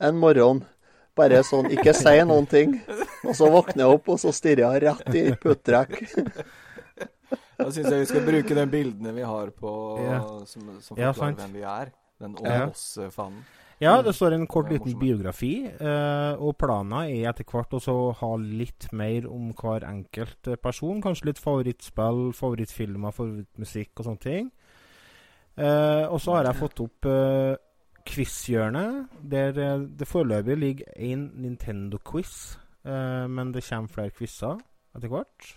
en 0.00 0.16
morgen. 0.18 0.64
Bare 1.16 1.40
sånn, 1.42 1.66
ikke 1.74 1.92
si 1.94 2.14
noen 2.22 2.46
ting. 2.48 2.80
Og 3.24 3.34
så 3.34 3.48
våkner 3.50 3.82
jeg 3.88 3.94
opp, 3.96 4.08
og 4.08 4.18
så 4.22 4.30
stirrer 4.32 4.70
jeg 4.70 4.82
rett 4.84 5.14
i 5.16 5.32
puttrekk. 5.34 6.04
Da 7.58 7.64
syns 7.74 7.90
jeg 7.90 7.98
vi 8.04 8.06
skal 8.06 8.22
bruke 8.22 8.54
de 8.54 8.66
bildene 8.70 9.12
vi 9.16 9.22
har 9.26 9.50
på 9.50 9.72
Ja. 10.04 10.20
som, 10.46 10.68
som 10.80 10.96
forklarer 10.96 11.32
ja, 11.32 11.32
hvem 11.42 11.52
vi 11.56 11.62
er. 11.66 11.90
Den 12.20 12.36
Ja. 12.44 12.68
Ja, 13.78 14.00
det 14.02 14.10
står 14.16 14.34
en 14.34 14.48
kort 14.50 14.72
liten 14.72 14.96
biografi, 14.98 15.52
eh, 15.70 16.40
og 16.42 16.56
planen 16.58 16.96
er 16.98 17.28
etter 17.30 17.46
hvert 17.46 17.76
også 17.78 17.92
å 17.94 18.08
ha 18.18 18.30
litt 18.42 18.88
mer 18.90 19.28
om 19.30 19.52
hver 19.54 19.86
enkelt 19.86 20.50
person. 20.62 20.98
Kanskje 21.04 21.28
litt 21.30 21.42
favorittspill, 21.42 22.32
favorittfilmer, 22.34 23.14
favorittmusikk 23.14 23.92
og 24.00 24.08
sånne 24.08 24.24
ting. 24.24 24.50
Eh, 25.58 26.04
og 26.10 26.18
så 26.22 26.34
har 26.36 26.48
jeg 26.48 26.58
fått 26.58 26.82
opp 26.82 27.06
eh, 27.10 27.54
quiz-hjørnet, 28.08 29.14
der 29.30 29.54
det 29.54 30.10
foreløpig 30.10 30.58
ligger 30.58 30.98
én 30.98 31.28
Nintendo-quiz, 31.38 32.34
eh, 32.82 33.26
men 33.30 33.54
det 33.54 33.62
kommer 33.68 33.94
flere 33.94 34.14
quizer 34.18 34.58
etter 34.96 35.12
hvert. 35.12 35.54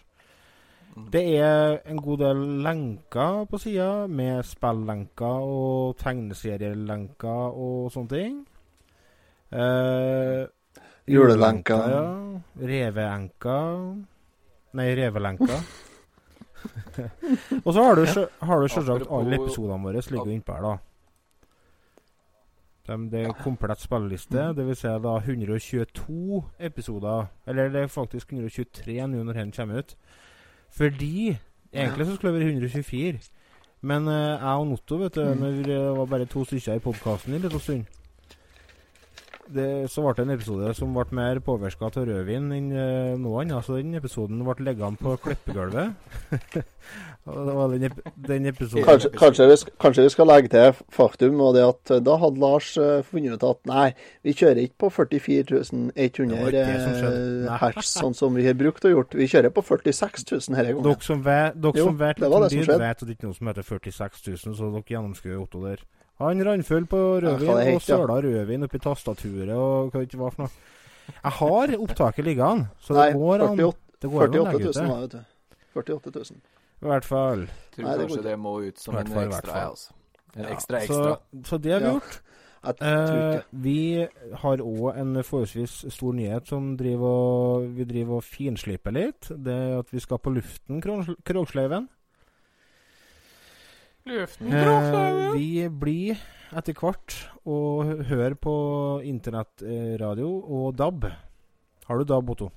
Mm. 0.91 1.09
Det 1.11 1.23
er 1.39 1.77
en 1.87 2.01
god 2.03 2.17
del 2.19 2.41
lenker 2.65 3.45
på 3.47 3.59
sida, 3.61 4.07
med 4.07 4.43
spillenker 4.43 5.51
og 5.55 5.97
tegneserielenker 6.01 7.59
og 7.65 7.91
sånne 7.93 8.11
ting. 8.11 8.41
Eh, 9.51 10.47
Julelenker. 11.11 11.89
Ja. 11.91 12.03
Reveenker 12.71 13.95
Nei, 14.71 14.93
revelenker. 14.95 15.63
og 17.65 17.73
så 17.73 17.83
har 17.83 17.95
du, 17.99 18.05
har 18.47 18.61
du 18.61 18.67
selvsagt 18.71 19.09
alle 19.11 19.35
episodene 19.35 19.81
våre 19.83 20.03
ligger 20.05 20.29
jo 20.29 20.37
innpå 20.37 20.55
her, 20.55 20.67
da. 20.67 20.77
De, 22.87 22.97
Det 23.11 23.23
er 23.25 23.35
komplett 23.43 23.83
spilleliste, 23.83 24.45
vil 24.57 24.75
Si 24.75 24.87
da 24.87 25.17
122 25.17 26.43
episoder. 26.59 27.25
Eller 27.47 27.69
det 27.69 27.83
er 27.83 27.91
faktisk 27.91 28.33
123 28.33 29.07
nå 29.07 29.23
når 29.23 29.33
den 29.41 29.51
kommer 29.51 29.83
ut. 29.83 29.95
Fordi 30.71 31.37
Egentlig 31.73 32.05
så 32.05 32.15
skulle 32.15 32.33
det 32.33 32.39
være 32.39 32.49
124. 32.49 33.19
Men 33.81 34.07
uh, 34.07 34.13
jeg 34.13 34.41
og 34.43 34.67
Notto, 34.67 34.95
vet 34.95 35.15
du, 35.15 35.23
Mm. 35.33 35.37
når 35.37 35.51
det 35.63 35.79
var 35.97 36.05
bare 36.05 36.25
to 36.25 36.45
stykker 36.45 36.73
i 36.73 36.79
podkasten 36.79 37.33
en 37.33 37.41
liten 37.41 37.59
stund 37.59 37.85
det, 39.55 39.67
Så 39.91 40.03
ble 40.03 40.13
det 40.17 40.25
en 40.25 40.33
episode 40.35 40.73
som 40.77 40.93
ble 40.95 41.05
mer 41.17 41.39
påvirka 41.43 41.89
av 41.89 42.07
rødvin 42.07 42.51
enn 42.55 42.71
uh, 42.73 43.19
noe 43.19 43.43
annet. 43.43 43.65
Så 43.65 43.79
den 43.79 43.97
episoden 43.99 44.41
ble 44.45 44.55
liggende 44.65 45.01
på 45.01 45.15
klippegulvet. 45.25 45.93
det 47.25 47.55
var 47.55 47.73
den, 47.75 47.91
den 48.27 48.49
episoden 48.49 48.85
Kanskje, 48.87 49.11
kanskje, 49.13 49.47
vi, 49.51 49.57
skal, 49.61 49.75
kanskje 49.83 50.05
vi 50.07 50.13
skal 50.15 50.29
legge 50.31 50.51
til 50.53 50.79
faktum, 50.89 51.37
og 51.45 51.53
det 51.55 51.65
at 51.67 51.93
eh, 51.93 52.01
da 52.01 52.17
hadde 52.23 52.41
Lars 52.41 52.71
uh, 52.81 53.03
funnet 53.05 53.37
ut 53.37 53.45
at 53.45 53.61
nei, 53.69 53.87
vi 54.25 54.33
kjører 54.33 54.63
ikke 54.63 54.87
på 54.87 54.91
44 54.97 55.45
Det 55.45 55.61
var 55.61 56.01
100 56.07 56.41
ikke 56.41 56.51
det 56.55 56.81
som 56.81 56.97
skjedde. 56.97 57.21
Nei. 57.21 57.45
eh, 57.45 57.61
hertz, 57.61 57.93
sånn 58.01 58.17
som 58.17 58.35
vi 58.37 58.47
har 58.47 58.57
brukt 58.57 58.85
og 58.89 58.95
gjort. 58.95 59.17
Vi 59.21 59.29
kjører 59.29 59.53
på 59.53 59.65
46 59.69 60.27
000 60.31 60.43
denne 60.49 60.67
gangen. 60.71 60.85
Dere 60.89 61.07
som 61.07 61.25
vet, 61.27 61.57
dere 61.61 61.81
Jo, 61.83 61.89
som 61.89 62.01
vet 62.01 62.21
det 62.21 62.31
det 62.31 62.51
som 62.65 62.85
vet 62.85 62.91
at 62.91 63.07
det 63.07 63.17
ikke 63.17 63.27
er 63.27 63.33
noe 63.33 63.39
som 63.39 63.51
heter 63.51 63.67
46.000, 63.69 64.55
så 64.57 64.71
dere 64.73 64.95
gjennomskuer 64.95 65.41
Otto 65.41 65.65
der. 65.67 65.85
Han 66.21 66.43
rannfull 66.45 66.85
på 66.91 66.99
rødvin 67.25 67.75
og 67.75 67.81
søla 67.81 68.17
rødvin 68.23 68.63
oppi 68.67 68.79
tastaturet 68.83 69.49
og 69.55 69.91
hva 69.91 69.99
det 69.99 70.07
ikke 70.09 70.19
var 70.21 70.35
for 70.35 70.43
noe. 70.45 70.49
Jeg 71.11 71.31
har 71.41 71.73
opptaket 71.81 72.25
liggende, 72.25 72.67
så 72.79 72.93
Nei, 72.95 73.07
det 73.11 73.19
går 73.19 73.41
an. 73.45 73.57
48, 73.57 73.77
Det 74.01 74.09
går 74.11 74.23
an 74.23 74.33
48 74.33 74.81
000 74.81 74.89
var 74.91 74.99
det, 75.01 75.01
vet 75.01 75.11
du. 75.11 75.95
48 75.97 76.11
000. 76.31 76.41
I 76.81 76.85
hvert 76.89 77.05
fall. 77.05 77.41
Tror 77.75 77.85
Nei, 77.85 77.95
det 77.97 78.05
kanskje 78.07 78.23
det 78.25 78.35
må 78.39 78.53
ut 78.65 78.79
som 78.79 78.95
en 78.97 79.11
ekstra, 79.27 79.57
ja, 79.57 79.69
altså. 79.69 79.93
En 80.35 80.43
Ja, 80.45 80.49
ekstra 80.55 80.79
ekstra. 80.81 81.15
så 81.45 81.57
det 81.61 81.71
har 81.73 81.79
vi 81.79 81.85
Ja. 81.85 81.91
gjort. 81.93 82.21
Jeg 82.63 82.75
tror 82.77 83.33
Eh, 83.35 83.41
vi 83.51 84.07
har 84.43 84.57
òg 84.57 84.97
en 85.01 85.15
forholdsvis 85.23 85.91
stor 85.91 86.13
nyhet 86.13 86.47
som 86.47 86.77
driver 86.77 87.07
og, 87.07 87.75
vi 87.75 87.83
driver 87.83 88.15
og 88.15 88.23
finsliper 88.23 88.91
litt. 88.93 89.29
Det 89.29 89.47
er 89.53 89.79
at 89.79 89.89
vi 89.91 89.99
skal 89.99 90.17
på 90.19 90.29
luften, 90.33 90.79
Krog- 90.81 91.15
Krogsleiven. 91.25 91.89
Eh, 94.05 95.35
vi 95.35 95.67
blir 95.69 96.17
etter 96.57 96.73
hvert 96.73 97.13
å 97.45 97.57
hø- 97.85 98.01
høre 98.09 98.35
på 98.35 98.55
internettradio 99.05 100.31
og 100.41 100.75
DAB. 100.75 101.05
Har 101.87 101.97
du 102.01 102.03
DAB, 102.09 102.29
Otto? 102.33 102.49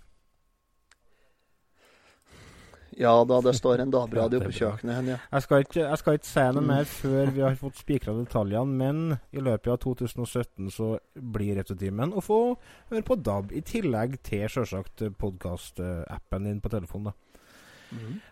Ja 2.97 3.13
da, 3.27 3.41
det 3.43 3.57
står 3.59 3.81
en 3.83 3.91
DAB-radio 3.95 4.39
Ja, 4.39 4.47
på 4.47 4.53
kjøkkenet 4.55 4.95
hen, 5.01 5.09
ja. 5.15 5.17
Jeg 5.35 5.43
skal 5.43 5.65
ikke, 5.65 5.81
jeg 5.83 5.99
skal 5.99 6.19
ikke 6.19 6.31
si 6.31 6.45
noe 6.55 6.63
Mm. 6.63 6.69
mer 6.71 6.85
før 6.87 7.33
vi 7.35 7.41
har 7.43 7.57
fått 7.59 7.81
spikra 7.81 8.15
detaljene, 8.15 8.71
men 8.79 9.19
i 9.35 9.43
løpet 9.43 9.73
av 9.73 9.81
2017 9.83 10.71
så 10.71 10.93
blir 11.19 11.57
Retrotimen 11.59 12.15
å 12.15 12.23
få 12.23 12.39
høre 12.93 13.03
på 13.03 13.17
DAB, 13.21 13.51
i 13.53 13.61
tillegg 13.67 14.21
til 14.23 14.47
sjølsagt 14.49 15.03
podkastappen 15.19 16.45
din 16.47 16.61
på 16.63 16.71
telefonen. 16.71 17.11
da. 17.11 17.13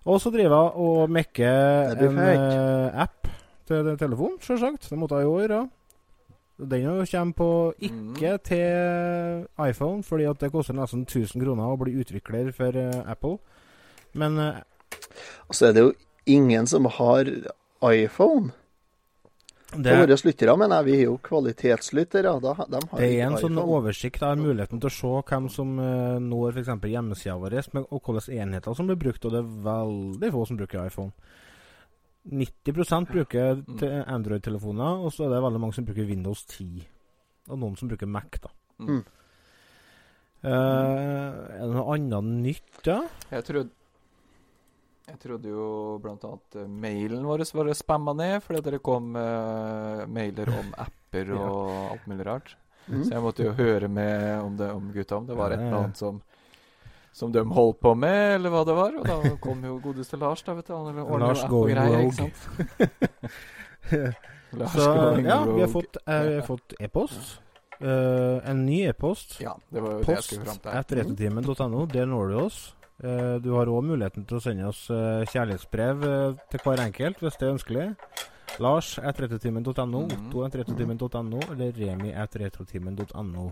Og 0.05 0.21
så 0.21 0.31
driver 0.31 0.57
jeg 0.57 0.73
og 0.87 1.11
mekker 1.11 2.01
en 2.09 2.19
eh, 2.19 3.03
app 3.03 3.29
til 3.67 3.85
den 3.87 3.99
telefonen, 3.99 4.41
selvsagt. 4.43 4.91
Det 4.91 4.99
måtte 4.99 5.21
jeg 5.21 5.29
jo 5.29 5.39
gjøre. 5.39 5.63
Den 6.71 7.07
kommer 7.11 7.33
på 7.33 7.75
ikke 7.81 8.33
mm. 8.33 8.39
til 8.45 9.69
iPhone, 9.69 10.03
fordi 10.03 10.25
at 10.25 10.41
det 10.41 10.53
koster 10.53 10.75
nesten 10.75 11.03
1000 11.03 11.43
kroner 11.43 11.73
å 11.73 11.79
bli 11.81 11.97
utvikler 11.99 12.53
for 12.55 12.77
uh, 12.77 13.11
Apple. 13.11 13.39
Men 14.13 14.39
uh, 14.39 14.61
Og 15.49 15.55
så 15.55 15.67
er 15.67 15.73
det 15.73 15.87
jo 15.87 15.95
ingen 16.27 16.67
som 16.67 16.87
har 16.87 17.31
iPhone. 17.83 18.53
Det, 19.73 19.93
våre 20.03 20.17
lyttere, 20.27 20.55
men 20.61 20.75
jeg, 20.77 20.87
vi 20.87 20.95
er 20.99 21.07
jo 21.07 21.15
kvalitetslyttere. 21.25 22.33
Da, 22.45 22.53
de 22.75 22.81
det 22.91 23.09
er 23.09 23.27
en 23.27 23.39
sånn 23.41 23.61
oversikt. 23.63 24.21
Jeg 24.21 24.35
har 24.35 24.41
muligheten 24.41 24.83
til 24.83 24.91
å 24.91 24.95
se 24.95 25.13
hvem 25.31 25.49
som 25.53 25.73
eh, 25.81 26.19
når 26.23 26.59
f.eks. 26.59 26.73
hjemmesida 26.93 27.39
vår, 27.41 27.57
og 27.83 28.11
hvilke 28.11 28.37
enheter 28.45 28.77
som 28.77 28.91
blir 28.91 29.01
brukt. 29.01 29.25
Og 29.25 29.35
det 29.35 29.41
er 29.41 29.55
veldig 29.69 30.33
få 30.35 30.45
som 30.51 30.61
bruker 30.61 30.85
iPhone. 30.85 31.15
90 32.33 33.09
bruker. 33.11 33.65
Android-telefoner, 34.07 35.03
og 35.03 35.15
så 35.15 35.27
er 35.27 35.35
det 35.35 35.43
veldig 35.49 35.65
mange 35.65 35.79
som 35.79 35.89
bruker 35.89 36.09
Windows 36.09 36.45
10. 36.47 36.87
Og 37.51 37.59
noen 37.59 37.77
som 37.79 37.91
bruker 37.91 38.11
Mac, 38.11 38.39
da. 38.43 38.53
Mm. 38.83 39.03
Uh, 40.43 40.51
er 40.51 41.61
det 41.63 41.75
noe 41.75 41.95
annet 41.95 42.31
nytt, 42.43 42.81
da? 42.87 42.99
Jeg 43.31 43.47
trodde 43.47 43.82
jeg 45.07 45.19
trodde 45.23 45.51
jo 45.51 45.67
annet 46.05 46.59
eh, 46.61 46.69
mailen 46.69 47.25
vår 47.27 47.45
var 47.55 47.73
spamma 47.75 48.15
ned 48.17 48.43
fordi 48.45 48.77
det 48.77 48.83
kom 48.85 49.17
uh, 49.17 50.05
mailer 50.07 50.53
om 50.55 50.75
apper 50.87 51.33
og 51.37 51.73
alt 51.93 52.07
mulig 52.11 52.27
rart. 52.27 52.57
Mm. 52.87 53.03
Så 53.05 53.11
jeg 53.15 53.23
måtte 53.23 53.47
jo 53.47 53.55
høre 53.55 53.89
med 53.89 54.41
om, 54.43 54.57
det, 54.59 54.71
om 54.75 54.91
gutta 54.95 55.17
om 55.17 55.27
det 55.27 55.39
var 55.39 55.55
et 55.55 55.63
eller 55.63 55.81
annet 55.85 55.99
som 56.01 56.23
som 57.13 57.33
de 57.33 57.43
holdt 57.45 57.77
på 57.81 57.91
med, 57.95 58.39
eller 58.39 58.49
hva 58.49 58.63
det 58.65 58.73
var. 58.73 58.95
Og 58.97 59.05
da 59.05 59.35
kom 59.43 59.61
jo 59.69 59.75
godeste 59.85 60.17
Lars, 60.17 60.41
da, 60.47 60.55
vet 60.57 60.71
du. 60.71 60.73
Han 60.73 60.95
eller 60.95 61.19
Lars 61.21 61.43
app 61.45 61.53
og 61.53 61.67
greier, 61.69 62.07
ikke 62.07 62.23
sant? 62.23 62.47
Lars 64.63 64.73
Så 64.73 64.87
ja, 65.21 65.39
vi 65.45 65.61
har 65.61 65.69
fått 65.69 65.99
eh, 66.07 66.87
e-post. 66.87 67.35
Eh, 67.83 68.51
en 68.51 68.67
ny 68.67 68.83
e-post. 68.89 69.41
Ja, 69.43 69.57
det 69.69 69.83
var 69.85 69.99
jo 69.99 70.07
det 70.07 70.17
jeg 70.17 70.25
skulle 70.29 70.47
fram 70.47 70.63
til. 70.63 70.79
at 70.81 70.97
retrotimen.no. 71.01 71.85
Der 71.93 72.09
når 72.09 72.33
du 72.33 72.39
oss. 72.47 72.63
Eh, 73.03 73.37
du 73.43 73.51
har 73.57 73.67
òg 73.67 73.83
muligheten 73.83 74.23
til 74.29 74.37
å 74.39 74.43
sende 74.45 74.69
oss 74.71 74.85
eh, 74.95 75.25
kjærlighetsbrev 75.33 76.05
eh, 76.07 76.37
til 76.53 76.61
hver 76.63 76.79
enkelt, 76.85 77.19
hvis 77.19 77.39
det 77.41 77.47
er 77.49 77.55
ønskelig. 77.57 77.87
Lars 78.63 78.89
at 79.03 79.19
retrotimen.no, 79.19 80.01
Mhm. 80.07 80.29
Otto 80.29 80.45
at 80.47 80.55
retrotimen.no 80.61 81.41
eller 81.51 81.73
Remi 81.73 82.13
at 82.15 82.37
retrotimen.no. 82.37 83.47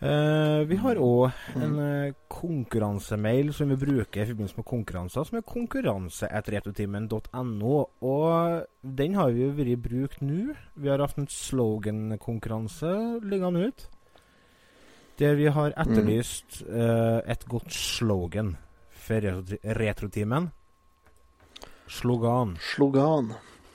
Uh, 0.00 0.64
vi 0.64 0.80
har 0.80 0.96
òg 0.96 1.28
en 1.60 1.74
uh, 1.76 2.08
konkurransemail 2.32 3.52
som 3.52 3.68
vi 3.68 3.76
bruker 3.76 4.22
i 4.22 4.26
forbindelse 4.30 4.56
med 4.56 4.64
konkurranser, 4.64 5.20
som 5.28 5.36
er 5.36 5.44
konkurranse.retrotimen.no. 5.44 7.74
Og 8.00 8.64
den 8.80 9.12
har 9.18 9.28
vi 9.36 9.44
jo 9.44 9.52
vært 9.58 9.82
bruk 9.84 10.16
nå. 10.24 10.56
Vi 10.80 10.88
har 10.88 11.04
hatt 11.04 11.20
en 11.20 11.28
slogan-konkurranse 11.28 13.20
liggende 13.28 13.68
ut. 13.68 13.84
Der 15.20 15.34
vi 15.36 15.50
har 15.52 15.74
etterlyst 15.76 16.62
eh, 16.64 17.20
et 17.30 17.42
godt 17.48 17.72
slogan 17.72 18.54
for 18.90 19.20
retro- 19.20 19.58
retrotimen. 19.76 20.50
Slogan. 21.90 22.56
Slogan. 22.74 23.32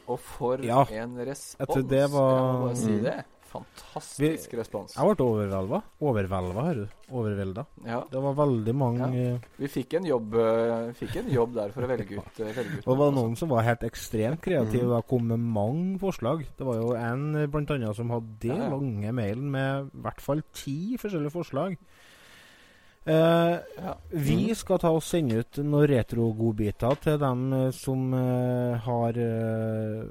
Og 0.08 0.20
for 0.20 0.58
Ja. 0.64 0.84
en 1.04 1.16
respons. 1.18 1.56
Etter 1.60 1.82
det 1.90 2.12
var- 2.12 2.36
Jeg 2.36 2.60
må 2.60 2.66
bare 2.68 2.76
si 2.76 2.92
Mm. 2.92 3.04
det. 3.04 3.24
Fantastisk 3.52 4.54
respons. 4.58 4.96
Jeg 4.98 5.16
ble 5.16 5.26
overvelda. 5.26 5.80
Overvelda, 6.04 6.64
hører 6.66 6.80
du. 6.82 6.96
Overvelda. 7.16 7.66
Ja, 7.86 8.02
Det 8.12 8.22
var 8.22 8.34
veldig 8.36 8.76
mange 8.76 9.10
Ja. 9.14 9.38
vi 9.58 9.68
fikk 9.68 9.94
en 10.00 10.06
jobb, 10.06 10.34
eh, 10.36 10.92
fikk 10.94 11.16
en 11.22 11.30
jobb 11.30 11.54
der 11.54 11.70
for 11.72 11.84
å 11.84 11.88
velge 11.88 12.18
ut, 12.18 12.40
eh, 12.40 12.52
velge 12.52 12.80
ut 12.80 12.84
Og 12.88 12.98
det 12.98 13.00
var 13.00 13.12
noen, 13.12 13.36
som 13.38 13.50
var 13.50 13.64
helt 13.64 13.84
ekstremt 13.84 14.42
kreative 14.42 14.92
og 14.98 15.08
kom 15.08 15.28
med 15.28 15.40
mange 15.40 16.00
forslag. 16.00 16.46
Det 16.58 16.66
var 16.66 16.76
jo 16.76 16.94
en 16.96 17.48
blant 17.52 17.70
annet 17.72 17.96
som 17.96 18.10
hadde 18.10 18.40
det 18.40 18.58
Ja, 18.58 18.70
lange 18.70 19.14
mailen 19.14 19.52
med 19.52 19.86
i 19.94 20.02
hvert 20.02 20.22
fall 20.22 20.42
ti 20.52 20.98
forskjellige 20.98 21.32
forslag. 21.32 21.78
Altså. 21.78 23.62
Ja. 23.78 23.94
vi 24.10 24.54
skal 24.56 24.80
ta 24.82 24.90
og 24.90 25.04
sende 25.04 25.38
ut 25.44 25.60
noen 25.62 25.86
retrogodbiter 25.92 26.96
til 27.04 27.20
dem 27.22 27.72
som 27.72 28.14
uh, 28.18 28.78
har 28.82 29.10
eh, 29.22 30.08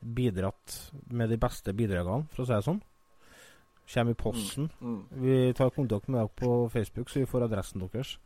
bidratt 0.00 0.92
med 1.10 1.30
de 1.30 1.38
beste 1.40 1.72
bidragene, 1.76 2.26
for 2.32 2.44
å 2.44 2.48
si 2.48 2.54
det 2.56 2.66
sånn. 2.66 2.82
Kommer 3.92 4.14
i 4.14 4.18
posten. 4.18 4.68
Mm. 4.80 5.00
Vi 5.22 5.38
tar 5.58 5.72
kontakt 5.74 6.08
med 6.08 6.20
dere 6.20 6.30
på 6.32 6.68
Facebook, 6.72 7.10
så 7.10 7.20
vi 7.20 7.28
får 7.28 7.48
adressen 7.48 7.82
deres. 7.82 8.16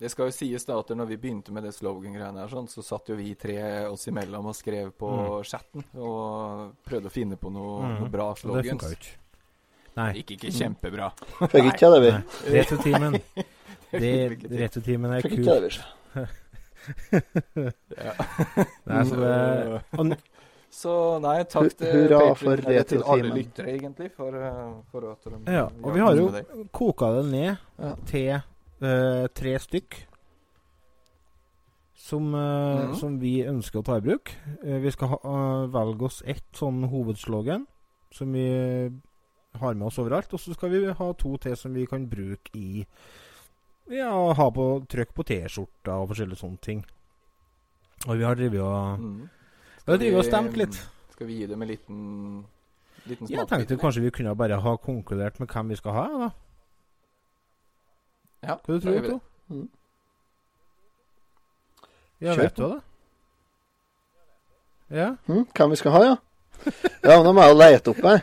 Det 0.00 0.08
skal 0.08 0.30
jo 0.30 0.32
sies 0.32 0.64
da 0.64 0.78
at 0.80 0.92
når 0.96 1.10
vi 1.10 1.16
begynte 1.20 1.52
med 1.52 1.66
det 1.66 1.74
slogan-greiene 1.76 2.40
her, 2.40 2.48
sånn, 2.48 2.68
så 2.72 2.80
satt 2.84 3.10
jo 3.12 3.18
vi 3.18 3.34
tre 3.36 3.58
oss 3.84 4.06
imellom 4.08 4.46
og 4.48 4.56
skrev 4.56 4.94
på 4.96 5.10
Mm. 5.10 5.44
chatten 5.44 5.84
og 6.00 6.76
prøvde 6.86 7.10
å 7.10 7.12
finne 7.12 7.36
på 7.36 7.52
noe, 7.52 7.82
mm. 7.84 7.98
noe 8.00 8.08
bra 8.08 8.30
slogans. 8.34 8.64
det 8.64 8.70
funka 8.70 8.86
jo 8.88 8.96
ikke. 8.96 9.16
Nei. 9.96 10.12
Gikk 10.20 10.30
ikke 10.38 10.52
kjempebra. 10.56 11.10
Fikk 11.50 11.68
ikke 11.74 11.90
det, 11.92 12.00
vi. 12.06 12.12
Det, 13.90 14.38
til. 14.38 14.58
retrotimen 14.60 15.12
er 15.16 15.24
kult 15.26 15.48
kul. 15.50 16.26
Ja. 18.04 18.12
Nei, 18.86 19.04
så 19.08 19.16
det, 19.20 19.82
og, 19.98 20.12
Så 20.70 20.92
nei, 21.22 21.36
takk 21.50 21.72
til 21.76 21.90
Hurra 21.96 22.18
Patreon, 22.20 22.36
for 22.38 22.62
eller 22.70 22.86
til 22.86 23.02
alle 23.02 23.32
lyttere, 23.34 23.72
egentlig, 23.74 24.10
for, 24.14 24.36
eh, 24.38 24.68
for 24.92 25.08
at 25.10 25.26
de 25.26 25.52
ja, 25.56 25.64
og 25.82 25.94
vi 25.96 26.00
har 26.04 26.14
jo 26.20 26.28
koka 26.72 27.10
det 27.18 27.24
ned 27.32 27.50
Ja. 27.80 27.94
til 28.06 28.30
uh, 28.82 29.26
tre 29.34 29.56
stykk. 29.58 30.06
Som, 32.00 32.34
eh, 32.34 32.86
Mhm. 32.86 32.94
som 32.96 33.18
vi 33.20 33.42
ønsker 33.44 33.80
å 33.80 33.84
ta 33.84 33.96
i 33.98 34.00
bruk. 34.00 34.30
Uh, 34.64 34.78
vi 34.80 34.90
skal 34.90 35.08
ha, 35.08 35.66
velge 35.70 36.02
oss 36.08 36.22
ett 36.26 36.46
sånn 36.56 36.88
hovedslogan 36.88 37.66
som 38.10 38.32
vi 38.32 38.46
har 39.60 39.74
med 39.74 39.86
oss 39.86 39.98
overalt. 39.98 40.32
Og 40.32 40.40
så 40.40 40.54
skal 40.54 40.70
vi 40.70 40.84
ha 40.92 41.12
to 41.12 41.36
til 41.36 41.56
som 41.56 41.74
vi 41.74 41.84
kan 41.86 42.08
bruke 42.08 42.50
i 42.54 42.86
Ja, 43.90 44.32
ha 44.38 44.46
på 44.54 44.64
trykk 44.90 45.14
på 45.16 45.24
T-skjorta 45.26 45.96
og 45.98 46.12
forskjellige 46.12 46.38
sånne 46.38 46.60
ting. 46.62 46.82
Og 48.06 48.20
vi 48.20 48.24
har 48.24 48.36
drevet 48.38 48.62
og 48.62 49.00
mm. 49.02 49.16
Vi 49.80 49.90
har 49.90 49.98
drevet 49.98 50.20
og 50.20 50.28
stemt 50.28 50.58
litt. 50.60 50.76
Skal 51.16 51.26
vi 51.26 51.40
gi 51.40 51.48
dem 51.50 51.62
en 51.64 51.68
liten, 51.68 51.98
liten 53.10 53.30
Jeg 53.32 53.48
tenkte 53.50 53.78
kanskje 53.80 54.04
vi 54.04 54.12
kunne 54.14 54.36
bare 54.38 54.60
ha 54.62 54.76
konkludert 54.78 55.40
med 55.42 55.50
hvem 55.50 55.72
vi 55.74 55.78
skal 55.80 55.96
ha, 55.96 56.04
da. 56.22 56.30
Ja, 58.46 58.56
Hva 58.56 58.76
du 58.76 58.80
tror 58.80 58.94
du, 58.94 59.00
vi 59.00 59.08
to? 59.08 59.16
det. 59.18 59.56
Mm. 59.56 59.68
Ja, 62.20 62.34
Kjør 62.34 62.42
vet 62.42 62.56
du 62.56 62.62
det? 62.68 62.80
Ja. 64.90 65.08
Mm, 65.26 65.44
hvem 65.56 65.74
vi 65.74 65.80
skal 65.80 65.96
ha, 65.96 66.04
ja? 66.04 66.16
Ja, 67.02 67.16
men 67.16 67.26
da 67.26 67.32
må 67.34 67.42
jeg 67.42 67.52
jo 67.54 67.58
lete 67.58 67.92
opp 67.92 68.00
her. 68.06 68.22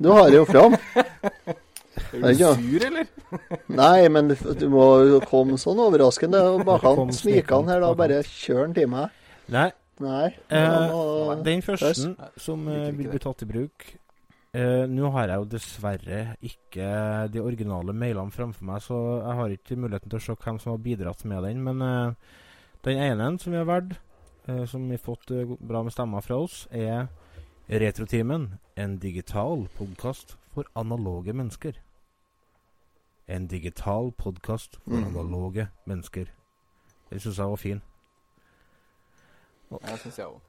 Du 0.00 0.08
har 0.14 0.30
det 0.30 0.38
jo 0.38 0.46
fram. 0.48 0.78
Er 2.14 2.34
du 2.34 2.42
sur, 2.42 2.86
eller? 2.86 3.06
Nei, 3.82 4.08
men 4.12 4.32
du, 4.32 4.66
må 4.72 4.86
jo 5.06 5.20
komme 5.28 5.58
sånn 5.60 5.80
overraskende. 5.82 6.42
Og 6.54 6.64
bare 6.68 6.94
han 6.98 7.14
snikende 7.14 7.74
her, 7.74 7.84
da. 7.84 7.92
Bare 7.98 8.20
kjør 8.26 8.66
den 8.66 8.76
til 8.80 8.90
meg. 8.92 9.16
Nei, 9.50 9.70
Nei. 10.00 10.28
Eh, 10.48 10.76
må- 10.90 11.36
den 11.44 11.62
første 11.62 12.14
som 12.40 12.68
eh, 12.72 12.90
vil 12.96 13.10
bli 13.12 13.20
tatt 13.22 13.42
i 13.44 13.50
bruk 13.50 13.90
Uh, 14.50 14.82
Nå 14.90 15.12
har 15.14 15.30
jeg 15.30 15.38
jo 15.38 15.44
dessverre 15.46 16.20
ikke 16.42 16.86
de 17.30 17.38
originale 17.38 17.92
mailene 17.94 18.34
framfor 18.34 18.66
meg, 18.66 18.80
så 18.82 18.96
jeg 19.20 19.36
har 19.38 19.52
ikke 19.54 19.76
muligheten 19.78 20.10
til 20.10 20.18
å 20.18 20.22
se 20.24 20.34
hvem 20.42 20.56
som 20.58 20.72
har 20.72 20.80
bidratt 20.82 21.22
med 21.30 21.44
den. 21.46 21.60
Men 21.62 21.84
uh, 21.86 22.40
den 22.82 22.98
ene 22.98 23.28
som 23.38 23.54
vi 23.54 23.60
har 23.60 23.68
valgt, 23.68 23.94
uh, 24.48 24.64
som 24.66 24.88
vi 24.90 24.98
har 24.98 25.04
fått 25.04 25.30
bra 25.62 25.84
med 25.86 25.94
stemmer 25.94 26.26
fra 26.26 26.40
oss, 26.42 26.64
er 26.74 27.06
Retrotimen. 27.70 28.56
En 28.74 28.98
digital 28.98 29.68
podkast 29.78 30.34
for 30.50 30.66
analoge 30.74 31.30
mennesker. 31.30 31.76
En 33.30 33.46
digital 33.46 34.10
podkast 34.18 34.80
for 34.84 34.96
mm. 34.96 35.04
analoge 35.06 35.68
mennesker. 35.86 36.24
Det 37.10 37.20
syns 37.22 37.38
jeg 37.38 37.46
var 37.46 37.56
fin. 37.56 37.82
Det 39.70 39.98
syns 40.02 40.18
jeg 40.18 40.26
òg. 40.26 40.40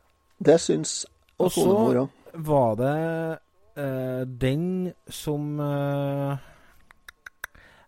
Det 0.45 0.59
syns 0.59 1.05
Og 1.37 1.51
så- 1.51 1.77
òg. 1.77 2.09
var 2.33 2.75
det 2.75 3.39
eh, 3.77 4.25
den 4.41 4.93
som 5.09 5.59
eh, 5.59 6.37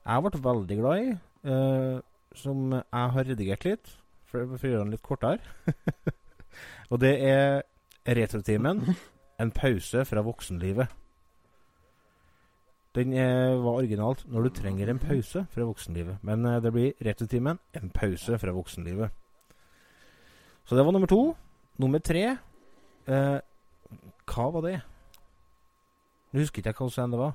jeg 0.05 0.23
ble 0.23 0.43
veldig 0.43 0.77
glad 0.77 0.99
i, 1.01 1.09
eh, 1.49 1.99
som 2.35 2.71
jeg 2.71 3.11
har 3.11 3.23
redigert 3.23 3.65
litt, 3.65 3.99
for, 4.25 4.45
for 4.45 4.67
å 4.67 4.71
gjøre 4.71 4.83
den 4.83 4.91
litt 4.91 5.03
kortere. 5.03 5.39
Og 6.91 7.01
det 7.01 7.17
er 7.23 7.61
Retrotimen. 8.07 8.95
En 9.39 9.51
pause 9.51 10.05
fra 10.05 10.21
voksenlivet. 10.21 10.87
Den 12.93 13.13
eh, 13.17 13.57
var 13.57 13.79
originalt 13.79 14.21
når 14.29 14.45
du 14.45 14.49
trenger 14.53 14.89
en 14.91 15.01
pause 15.01 15.45
fra 15.49 15.65
voksenlivet. 15.65 16.21
Men 16.21 16.45
eh, 16.45 16.59
det 16.61 16.71
blir 16.75 16.93
rett 17.01 17.17
til 17.17 17.29
timen 17.31 17.59
En 17.73 17.89
pause 17.89 18.37
fra 18.37 18.53
voksenlivet. 18.53 19.09
Så 20.65 20.77
det 20.77 20.85
var 20.85 20.93
nummer 20.93 21.09
to. 21.09 21.35
Nummer 21.81 21.99
tre 21.99 22.23
eh, 23.07 23.39
Hva 24.29 24.45
var 24.53 24.67
det? 24.67 24.77
Nå 26.33 26.41
husker 26.41 26.61
ikke 26.61 26.69
jeg 26.69 26.77
hva 26.79 26.89
scenen 26.93 27.13
det 27.13 27.21
var. 27.21 27.33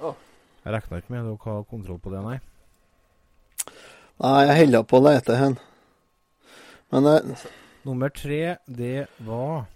Oh. 0.00 0.16
Jeg 0.64 0.74
regna 0.74 1.00
ikke 1.00 1.14
med 1.14 1.28
å 1.28 1.38
ha 1.44 1.62
kontroll 1.68 2.00
på 2.04 2.12
det, 2.12 2.20
nei. 2.24 2.38
Nei, 4.18 4.44
jeg 4.48 4.58
holder 4.64 4.84
på 4.88 4.98
å 4.98 5.04
lete 5.06 5.38
hen. 5.40 5.56
Men 6.92 7.08
det 7.08 7.16
Nummer 7.86 8.10
tre, 8.12 8.58
det 8.66 9.06
var 9.24 9.68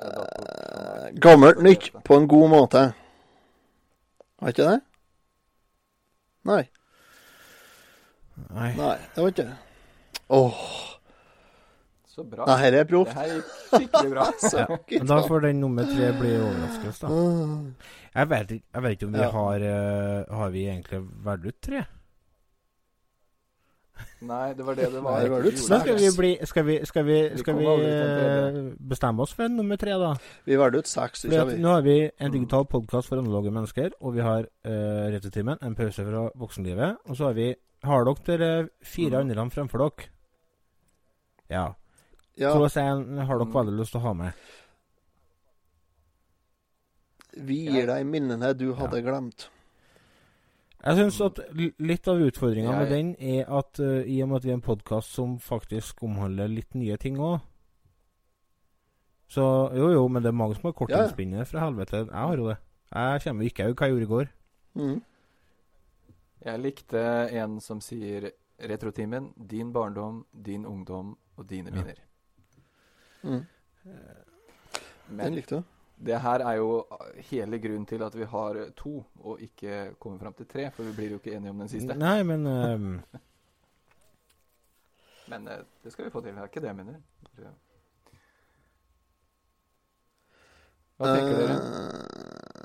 Det 0.00 0.06
er 0.06 0.12
dator. 0.16 0.46
eh, 0.94 0.99
gammelt 1.14 1.62
nytt 1.62 1.90
på 2.04 2.16
en 2.16 2.28
god 2.28 2.48
måte. 2.50 2.82
Var 4.40 4.48
ikke 4.54 4.68
det? 4.70 4.80
Nei. 6.44 6.62
Nei. 8.50 8.70
Nei, 8.76 8.94
det 9.14 9.22
var 9.22 9.28
ikke 9.34 9.44
det. 9.50 9.56
Åh, 10.30 10.60
Så 12.10 12.24
bra. 12.24 12.46
nei, 12.46 12.56
her 12.62 12.72
er 12.72 12.84
Det 12.84 12.88
proft. 12.88 13.12
her 13.14 13.28
gikk 13.28 13.44
skikkelig 13.70 14.10
bra. 14.10 14.26
Ja. 14.90 15.04
Da 15.04 15.20
får 15.28 15.40
den 15.46 15.60
nummer 15.60 15.84
tre 15.84 16.12
bli 16.18 16.32
overraskelse, 16.38 17.06
da. 17.06 17.08
Ah. 17.08 17.88
Jeg 18.14 18.28
vet, 18.30 18.50
ikke- 18.50 18.66
jeg 18.74 18.82
vet 18.82 18.92
ikke 18.96 19.06
om 19.06 19.12
vi 19.12 19.18
Ja. 19.20 19.30
har 19.30 19.60
eh, 19.60 20.24
Har 20.36 20.48
vi 20.50 20.64
egentlig 20.66 21.00
valgt 21.24 21.46
ut 21.46 21.60
tre? 21.62 21.84
Nei, 24.20 24.52
det 24.52 24.64
var 24.66 24.74
det 24.76 24.90
det 24.92 25.00
var. 25.00 25.14
Nei, 25.16 25.22
det 25.24 25.30
var 25.32 25.40
Vi 25.46 25.50
Men 25.50 25.80
skal 25.80 25.96
vi, 25.96 26.08
bli, 26.16 26.30
skal 26.44 26.64
vi, 26.66 26.74
skal 26.84 27.04
vi, 27.06 27.18
skal 27.40 27.56
vi, 27.56 27.64
vi 27.64 27.86
eh, 27.88 28.58
bestemme 28.90 29.24
oss 29.24 29.32
for 29.32 29.46
en 29.46 29.56
nummer 29.56 29.76
tre, 29.80 29.94
da? 29.96 30.10
Vi 30.44 30.58
valgte 30.60 30.82
ut 30.82 30.90
seks, 30.90 31.24
nå 31.24 31.72
har 31.72 31.82
vi 31.86 31.96
en 32.04 32.28
Mm. 32.28 32.34
digital 32.34 32.66
podkast 32.68 33.08
for 33.08 33.16
analoge 33.16 33.50
mennesker, 33.50 33.90
og 34.00 34.14
vi 34.14 34.20
har 34.20 34.44
uh, 34.44 35.08
Rettetimen, 35.14 35.56
en 35.62 35.74
pause 35.74 36.04
fra 36.04 36.26
voksenlivet. 36.36 36.98
Og 37.08 37.16
så 37.16 37.30
har 37.30 37.32
vi 37.34 37.54
Har 37.82 38.04
dere 38.04 38.68
fire 38.84 39.22
Mm. 39.24 39.30
andre 39.30 39.50
fremfor 39.50 39.78
dere? 39.78 40.08
Ja. 41.48 41.72
Ja, 42.36 42.52
Hvordan 42.52 43.08
en 43.08 43.18
har 43.26 43.38
dere 43.38 43.46
Mm. 43.46 43.54
veldig 43.54 43.78
lyst 43.80 43.92
til 43.92 44.00
å 44.00 44.04
ha 44.04 44.12
med? 44.12 44.32
vi 47.36 47.56
gir 47.70 47.86
deg 47.86 48.04
minnene 48.06 48.52
du 48.58 48.72
hadde 48.74 49.00
glemt. 49.02 49.48
Jeg 50.80 50.96
syns 50.96 51.20
at 51.20 51.38
litt 51.78 52.08
av 52.08 52.20
utfordringa 52.24 52.72
med 52.72 52.88
den 52.88 53.08
er 53.20 53.44
at 53.52 53.80
uh, 53.84 54.00
i 54.08 54.22
og 54.24 54.28
med 54.30 54.36
at 54.40 54.44
vi 54.46 54.50
er 54.50 54.56
en 54.56 54.64
podkast 54.64 55.12
som 55.12 55.34
faktisk 55.38 56.02
omhandler 56.06 56.48
litt 56.48 56.74
nye 56.74 56.96
ting 56.96 57.18
òg 57.20 57.40
Så 59.28 59.44
jo, 59.76 59.90
jo, 59.92 60.06
men 60.08 60.22
det 60.24 60.30
er 60.32 60.38
mange 60.40 60.56
som 60.56 60.64
har 60.70 60.72
Ja, 60.72 61.02
ja. 61.04 61.44
fra 61.44 61.60
helvete. 61.66 61.96
Jeg 62.06 62.16
har 62.16 62.36
jo 62.36 62.48
det. 62.48 62.56
Jeg 62.90 63.20
kommer 63.24 63.44
ikke 63.44 63.68
ut 63.70 63.76
hva 63.78 63.86
jeg 63.86 63.92
gjorde 63.94 64.02
i 64.02 64.12
går. 64.14 64.30
Mm. 64.74 65.02
Jeg 66.44 66.60
likte 66.60 67.02
en 67.42 67.60
som 67.60 67.80
sier 67.80 68.30
Retrotimen, 68.60 69.30
din 69.36 69.72
barndom, 69.72 70.24
din 70.32 70.66
ungdom 70.66 71.16
og 71.36 71.46
dine 71.48 71.70
Ja. 71.70 71.76
minner. 71.76 71.94
Mm. 73.22 73.46
Den 75.18 75.34
likte 75.34 75.56
du. 75.56 75.62
Det 76.06 76.20
her 76.20 76.40
er 76.48 76.52
jo 76.56 76.86
hele 77.30 77.58
grunnen 77.60 77.86
til 77.86 78.02
at 78.02 78.14
vi 78.18 78.24
har 78.24 78.60
to, 78.76 79.04
og 79.20 79.40
ikke 79.44 79.94
kommer 80.00 80.18
fram 80.18 80.32
til 80.38 80.46
tre, 80.48 80.70
for 80.70 80.82
vi 80.88 80.92
blir 80.96 81.10
jo 81.10 81.18
ikke 81.20 81.34
enige 81.36 81.50
om 81.50 81.58
den 81.58 81.68
siste. 81.68 81.94
Nei, 81.94 82.22
men 82.22 82.46
um... 82.46 83.00
Men 85.30 85.48
uh, 85.48 85.60
det 85.84 85.92
skal 85.92 86.04
vi 86.04 86.10
få 86.10 86.20
til. 86.20 86.32
Det 86.34 86.40
er 86.42 86.48
ikke 86.48 86.60
det 86.60 86.66
jeg 86.72 86.76
mener. 86.76 86.94
Hva 91.00 91.12
tenker 91.16 91.36
dere? 91.38 92.60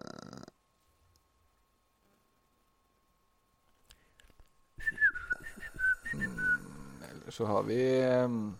Mm, 6.13 7.03
Eller 7.11 7.31
så 7.31 7.45
har 7.45 7.63
vi 7.63 7.79
um, 8.23 8.57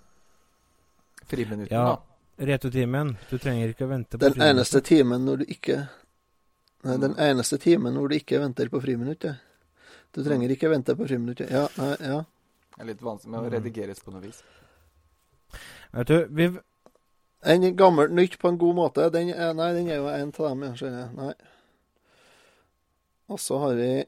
friminuttene, 1.24 1.78
Ja. 1.80 1.86
da. 1.90 2.15
Returtimen, 2.38 3.14
du 3.30 3.38
trenger 3.40 3.72
ikke 3.72 3.86
å 3.86 3.92
vente 3.94 4.18
på 4.18 4.20
Den 4.26 4.34
friminutt. 4.34 4.56
eneste 4.58 4.82
timen 4.84 5.24
når 5.26 5.38
du 5.38 5.46
ikke 5.46 5.78
Nei, 6.86 6.98
den 7.02 7.16
eneste 7.18 7.58
timen 7.58 7.94
når 7.96 8.10
du 8.12 8.16
ikke 8.20 8.40
venter 8.44 8.70
på 8.70 8.82
friminuttet. 8.84 9.38
Du 10.14 10.20
trenger 10.24 10.52
ikke 10.54 10.70
vente 10.70 10.94
på 10.96 11.08
friminuttet. 11.08 11.50
Ja, 11.50 11.64
nei, 11.80 11.96
ja. 12.00 12.20
Det 12.76 12.84
er 12.84 12.86
litt 12.92 13.02
vanskelig 13.02 13.32
med 13.32 13.40
å 13.40 13.44
Mm. 13.50 13.54
redigeres 13.56 14.00
på 14.04 14.12
noe 14.12 14.22
vis. 14.22 14.44
Vet 15.94 16.08
du, 16.08 16.28
vi 16.30 16.60
En 17.44 17.76
gammel 17.76 18.10
nytt 18.10 18.40
på 18.40 18.48
en 18.50 18.58
god 18.58 18.76
måte. 18.76 19.10
Den 19.12 19.30
er, 19.30 19.54
nei, 19.54 19.72
den 19.74 19.88
er 19.88 19.96
jo 19.98 20.08
en 20.08 20.32
av 20.40 20.60
dem, 20.60 20.76
skjønner. 20.76 21.14
Nei. 21.16 21.34
Og 23.30 23.40
så 23.40 23.60
har 23.60 23.76
vi 23.76 24.06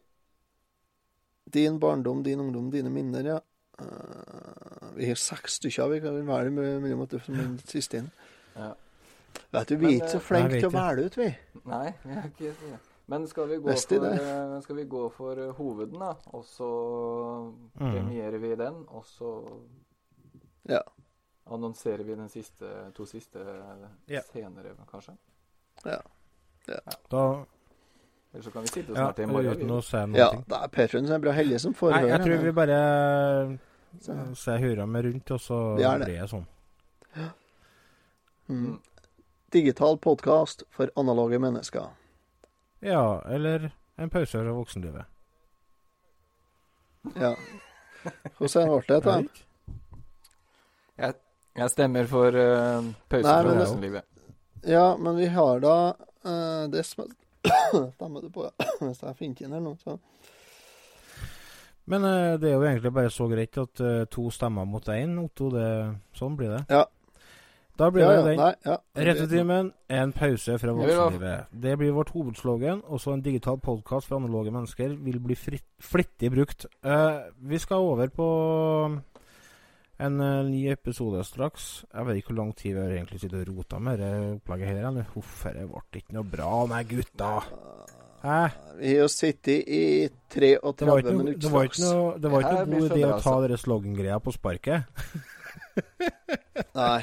din 1.51 1.79
barndom, 1.79 2.23
din 2.23 2.39
ungdom, 2.39 2.71
dine 2.71 2.89
minner, 2.89 3.23
ja. 3.23 3.39
Vi 4.97 5.07
har 5.11 5.15
seks 5.21 5.59
stykker. 5.61 5.89
Vi 5.93 5.99
kan 6.03 6.17
velge 6.27 6.51
me- 6.51 6.79
mellom 6.81 7.01
at 7.05 7.09
du 7.13 7.19
som 7.19 7.35
den 7.37 7.57
siste 7.69 7.97
inn. 8.01 8.11
Ja. 8.55 8.73
Vet 9.53 9.67
du, 9.69 9.75
vi 9.77 9.85
er 9.93 9.97
ikke 10.01 10.09
så 10.15 10.17
eh, 10.17 10.27
flinke 10.27 10.59
til 10.59 10.69
å 10.69 10.73
velge 10.75 11.05
ut, 11.05 11.17
vi. 11.17 11.27
Nei, 11.69 11.93
vi 12.03 12.13
er 12.17 12.29
ikke 12.31 12.53
det. 12.61 12.79
Men 13.07 13.27
skal 13.29 13.47
vi 13.47 13.55
gå 13.63 13.71
for, 13.77 14.05
eh, 14.11 14.61
skal 14.65 14.75
vi 14.75 14.83
gå 14.91 15.03
for 15.15 15.39
eh, 15.39 15.51
hoveden, 15.55 15.99
da? 16.01 16.13
Og 16.33 16.43
så 16.45 16.69
Mm. 17.77 17.91
premierer 17.93 18.37
vi 18.41 18.55
den, 18.55 18.83
og 18.89 19.05
så 19.05 19.29
Ja. 20.67 20.81
annonserer 21.49 22.03
vi 22.03 22.15
den 22.15 22.29
siste, 22.29 22.91
to 22.95 23.05
siste 23.05 23.39
Ja. 24.07 24.21
senere, 24.33 24.73
kanskje? 24.91 25.15
Ja. 25.85 25.99
Da 27.09 27.45
Eller 28.33 28.43
så 28.43 28.51
kan 28.51 28.61
vi 28.61 28.67
sitte 28.67 28.89
Ja, 28.93 28.95
snart 28.95 29.19
i 29.19 29.25
morgen. 29.25 29.53
uten 29.55 29.69
å 29.71 29.81
se 29.81 30.05
noe. 30.05 30.17
Ja, 30.17 30.31
det 30.31 30.57
er 30.63 30.67
Patrion 30.67 31.05
som 31.07 31.15
er 31.15 31.19
bra 31.19 31.31
heldig 31.31 31.59
som 31.61 31.73
får 31.73 31.91
Nei, 31.91 32.07
jeg 32.09 32.19
tror 32.21 32.43
vi 32.43 32.51
bare 32.51 33.59
Så- 34.01 34.51
jeg 34.51 34.61
hører 34.61 34.85
meg 34.85 35.05
rundt, 35.05 35.31
og 35.31 35.39
så 35.41 35.77
det. 35.77 36.05
blir 36.05 36.21
det 36.21 36.29
sånn. 36.29 36.45
Mm. 38.49 38.79
Digital 39.51 39.97
podkast 39.97 40.63
for 40.71 40.91
analoge 40.95 41.39
mennesker. 41.39 41.89
Ja, 42.79 43.21
eller 43.25 43.71
en 43.97 44.09
pause 44.09 44.37
fra 44.37 44.53
voksenlivet. 44.53 45.05
Ja. 47.15 47.35
Hvordan 48.37 48.69
ble 48.69 48.99
det? 48.99 49.13
Erik? 49.13 49.43
Jeg, 50.97 51.15
jeg 51.55 51.69
stemmer 51.73 52.07
for 52.09 52.27
uh, 52.27 52.91
pause 53.09 53.25
Nei, 53.27 53.41
fra 53.43 53.55
voksenlivet. 53.61 54.05
Ja, 54.67 54.97
men 54.97 55.17
vi 55.17 55.27
har 55.31 55.59
da 55.63 55.75
uh, 56.25 56.67
Det 56.71 56.83
stemmer 57.95 58.21
det 58.21 58.31
på, 58.33 58.47
ja. 58.47 58.67
Hvis 58.81 59.03
jeg 59.03 59.15
finner 59.17 59.43
den 59.43 59.57
her 59.57 59.63
nå, 59.63 59.75
så 59.83 59.97
Men 61.87 62.03
uh, 62.03 62.35
det 62.39 62.51
er 62.51 62.57
jo 62.57 62.67
egentlig 62.67 62.93
bare 62.95 63.11
så 63.13 63.29
greit 63.31 63.57
at 63.61 63.81
uh, 63.83 64.03
to 64.11 64.27
stemmer 64.33 64.67
mot 64.67 64.87
én, 64.91 65.15
Otto. 65.21 65.49
Det, 65.53 65.65
sånn 66.17 66.35
blir 66.39 66.51
det. 66.57 66.63
Ja. 66.73 66.83
Da 67.77 67.91
blir 67.93 68.03
ja, 68.03 68.13
det 68.17 68.31
den. 68.31 68.39
Ja. 68.65 68.75
Rettetimen, 69.07 69.69
en 69.93 70.11
pause 70.17 70.55
fra 70.57 70.73
voksenlivet. 70.73 71.51
Det 71.53 71.75
blir 71.77 71.93
vårt 71.93 72.09
hovedslogan. 72.15 72.81
Også 72.89 73.13
en 73.13 73.21
digital 73.21 73.59
podkast 73.61 74.09
for 74.09 74.17
analoge 74.17 74.51
mennesker 74.51 74.95
vil 75.05 75.19
bli 75.21 75.37
fritt, 75.37 75.67
flittig 75.79 76.31
brukt. 76.33 76.65
Uh, 76.81 77.29
vi 77.37 77.61
skal 77.61 77.85
over 77.85 78.09
på 78.11 78.27
en 79.97 80.17
ny 80.49 80.65
episode 80.73 81.21
straks. 81.25 81.85
Jeg 81.93 82.09
vet 82.09 82.19
ikke 82.19 82.33
hvor 82.33 82.41
lang 82.41 82.51
tid 82.57 82.73
vi 82.73 82.81
har 82.81 82.97
egentlig 82.97 83.21
sittet 83.21 83.45
og 83.45 83.61
rota 83.61 83.79
med 83.79 84.01
dette 84.01 84.33
opplegget 84.41 84.73
her. 84.73 84.99
Huff, 85.13 85.45
det 85.53 85.69
ble 85.69 86.01
ikke 86.01 86.17
noe 86.17 86.27
bra. 86.35 86.51
Nei, 86.73 86.83
gutta. 86.89 87.31
Hæ? 88.23 88.41
Vi 88.79 88.93
har 88.97 89.07
sittet 89.13 89.63
i 89.67 90.09
33 90.33 90.51
ikke 90.59 90.85
noe, 90.85 91.17
minutter 91.17 91.41
det 91.41 91.51
var 91.53 91.67
ikke 91.69 91.81
noe, 91.85 92.11
det 92.21 92.31
var 92.31 92.45
ikke 92.45 92.53
noe 92.57 92.79
god 92.79 92.91
idé 92.91 93.07
å 93.07 93.17
ta 93.23 93.33
dere 93.45 93.57
slogan-greia 93.61 94.19
på 94.21 94.33
sparket. 94.35 95.01
Nei. 96.77 97.01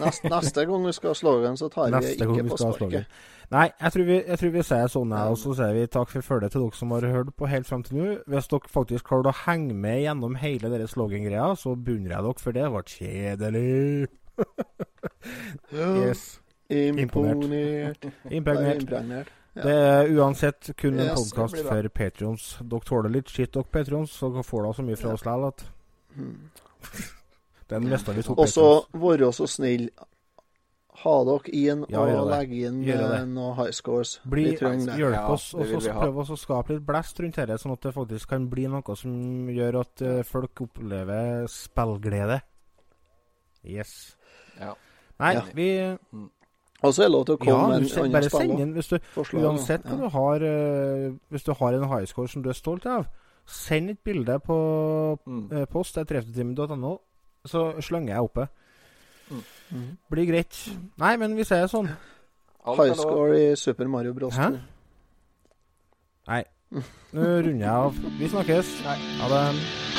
Neste, 0.00 0.30
neste 0.32 0.64
gang 0.68 0.86
vi 0.86 0.94
skal 0.96 1.12
ha 1.12 1.18
slogan, 1.18 1.58
så 1.60 1.68
tar 1.72 1.92
vi 1.92 2.14
ikke 2.14 2.30
vi 2.32 2.46
på 2.48 2.60
sparket. 2.60 3.20
Nei, 3.48 3.64
jeg 3.80 3.92
tror 3.94 4.04
vi, 4.04 4.16
jeg 4.28 4.40
tror 4.42 4.50
vi 4.52 4.62
sier 4.68 4.90
sånn 4.92 5.12
her, 5.16 5.30
og 5.32 5.38
så 5.40 5.54
sier 5.56 5.72
vi 5.76 5.86
takk 5.88 6.10
for 6.12 6.26
følget 6.26 6.52
til 6.52 6.66
dere 6.66 6.76
som 6.76 6.90
har 6.92 7.06
hørt 7.14 7.30
på 7.36 7.48
helt 7.48 7.68
frem 7.68 7.84
til 7.86 7.96
nå. 7.96 8.08
Hvis 8.28 8.50
dere 8.52 8.72
faktisk 8.72 9.08
klarte 9.08 9.32
å 9.32 9.38
henge 9.46 9.76
med 9.76 10.02
gjennom 10.02 10.36
hele 10.40 10.72
dere 10.72 10.88
slogan-greia, 10.90 11.54
så 11.56 11.72
beundrer 11.76 12.18
jeg 12.18 12.26
dere 12.28 12.44
for 12.44 12.58
det. 12.58 12.66
Det 12.68 12.74
ble 12.76 12.84
kjedelig. 12.96 14.08
Yes. 15.72 16.38
Imponert. 16.70 18.04
Impregnert. 18.30 18.82
Impregnert. 18.82 19.32
Ja. 19.58 19.62
Det 19.66 19.74
er 19.74 20.10
uansett 20.14 20.70
kun 20.78 20.98
en 21.00 21.08
Yes, 21.10 21.18
podkast 21.32 21.62
for 21.66 21.88
patrions. 21.90 22.44
Dere 22.62 22.86
tåler 22.86 23.10
litt 23.10 23.30
skitt, 23.32 23.52
dere 23.56 23.66
patrions, 23.66 24.12
så 24.14 24.30
dere 24.32 24.46
får 24.46 24.68
da 24.68 24.72
så 24.78 24.84
mye 24.86 24.98
fra 25.00 25.14
oss 25.16 25.24
likevel 25.26 25.48
at 25.52 25.64
Mm. 26.18 26.36
den 27.68 27.84
mista 27.90 28.12
vi 28.16 28.22
to 28.24 28.32
Og 28.38 28.48
så 28.48 28.68
være 28.96 29.28
så 29.36 29.46
snill. 29.50 29.90
Ha 31.04 31.12
dere 31.28 31.52
inn 31.54 31.84
Ja, 31.92 32.00
og 32.02 32.26
legge 32.32 32.64
inn 32.66 32.80
noen 32.82 33.36
eh, 33.38 33.50
high 33.60 33.70
scores. 33.76 34.16
Bli, 34.26 34.48
vi 34.50 34.56
trenger 34.58 34.86
det. 34.90 34.96
hjelp 34.98 35.28
oss, 35.36 35.52
ja, 35.54 35.76
og 35.76 36.00
prøv 36.02 36.18
oss 36.24 36.32
å 36.34 36.38
skape 36.40 36.72
litt 36.74 36.86
blest 36.88 37.20
rundt 37.22 37.36
dette, 37.38 37.58
sånn 37.62 37.72
at 37.76 37.84
det 37.86 37.92
faktisk 37.94 38.32
kan 38.32 38.48
bli 38.50 38.64
noe 38.72 38.96
som 38.98 39.12
gjør 39.52 39.78
at 39.84 40.02
eh, 40.02 40.22
folk 40.26 40.64
opplever 40.66 41.46
spillglede. 41.52 42.40
Yes. 43.68 44.16
Ja. 44.58 44.72
Nei, 45.20 45.34
Ja. 45.34 45.42
vi 45.54 45.68
Og 46.82 46.94
så 46.94 47.02
er 47.02 47.08
det 47.08 47.12
lov 47.12 47.24
til 47.26 47.34
å 47.34 47.38
komme 47.42 47.50
ja, 47.50 47.56
med 47.58 47.66
en 47.66 48.04
annen 48.14 48.28
spiller. 48.30 48.66
hvis 48.76 48.88
du 48.88 48.98
Forslag. 49.14 49.42
Uansett 49.44 49.82
hva 49.82 49.90
Ja. 49.90 49.96
du 49.96 50.08
har 50.14 50.44
uh, 50.46 51.14
Hvis 51.30 51.42
du 51.42 51.52
har 51.58 51.72
en 51.74 51.88
highscore 51.90 52.28
som 52.28 52.42
du 52.42 52.48
er 52.48 52.54
stolt 52.54 52.86
av, 52.86 53.06
send 53.46 53.90
et 53.90 53.98
bilde 54.04 54.38
på 54.46 55.18
Mm. 55.26 55.48
uh, 55.52 55.64
post 55.66 55.94
til 55.94 56.04
treftetime.no, 56.06 56.98
så 57.46 57.80
slenger 57.80 58.14
jeg 58.14 58.22
oppe. 58.22 58.46
Mm. 59.72 59.98
Blir 60.10 60.26
greit. 60.30 60.54
Nei, 60.98 61.16
men 61.16 61.34
vi 61.36 61.44
ser 61.44 61.66
sånn. 61.66 61.88
Alt 62.64 62.78
er 62.78 62.82
High 62.84 62.94
lov. 62.96 63.02
score 63.02 63.38
i 63.52 63.56
Super 63.56 63.86
Mario 63.88 64.12
Bros. 64.14 64.34
Hæ? 64.36 64.50
Nei. 66.28 66.44
Nå 67.12 67.20
runder 67.42 67.64
jeg 67.66 67.68
av. 67.68 67.94
Vi 68.18 68.28
snakkes. 68.28 68.74
Nei. 68.84 68.98
Ha 69.20 69.28
det. 69.34 69.97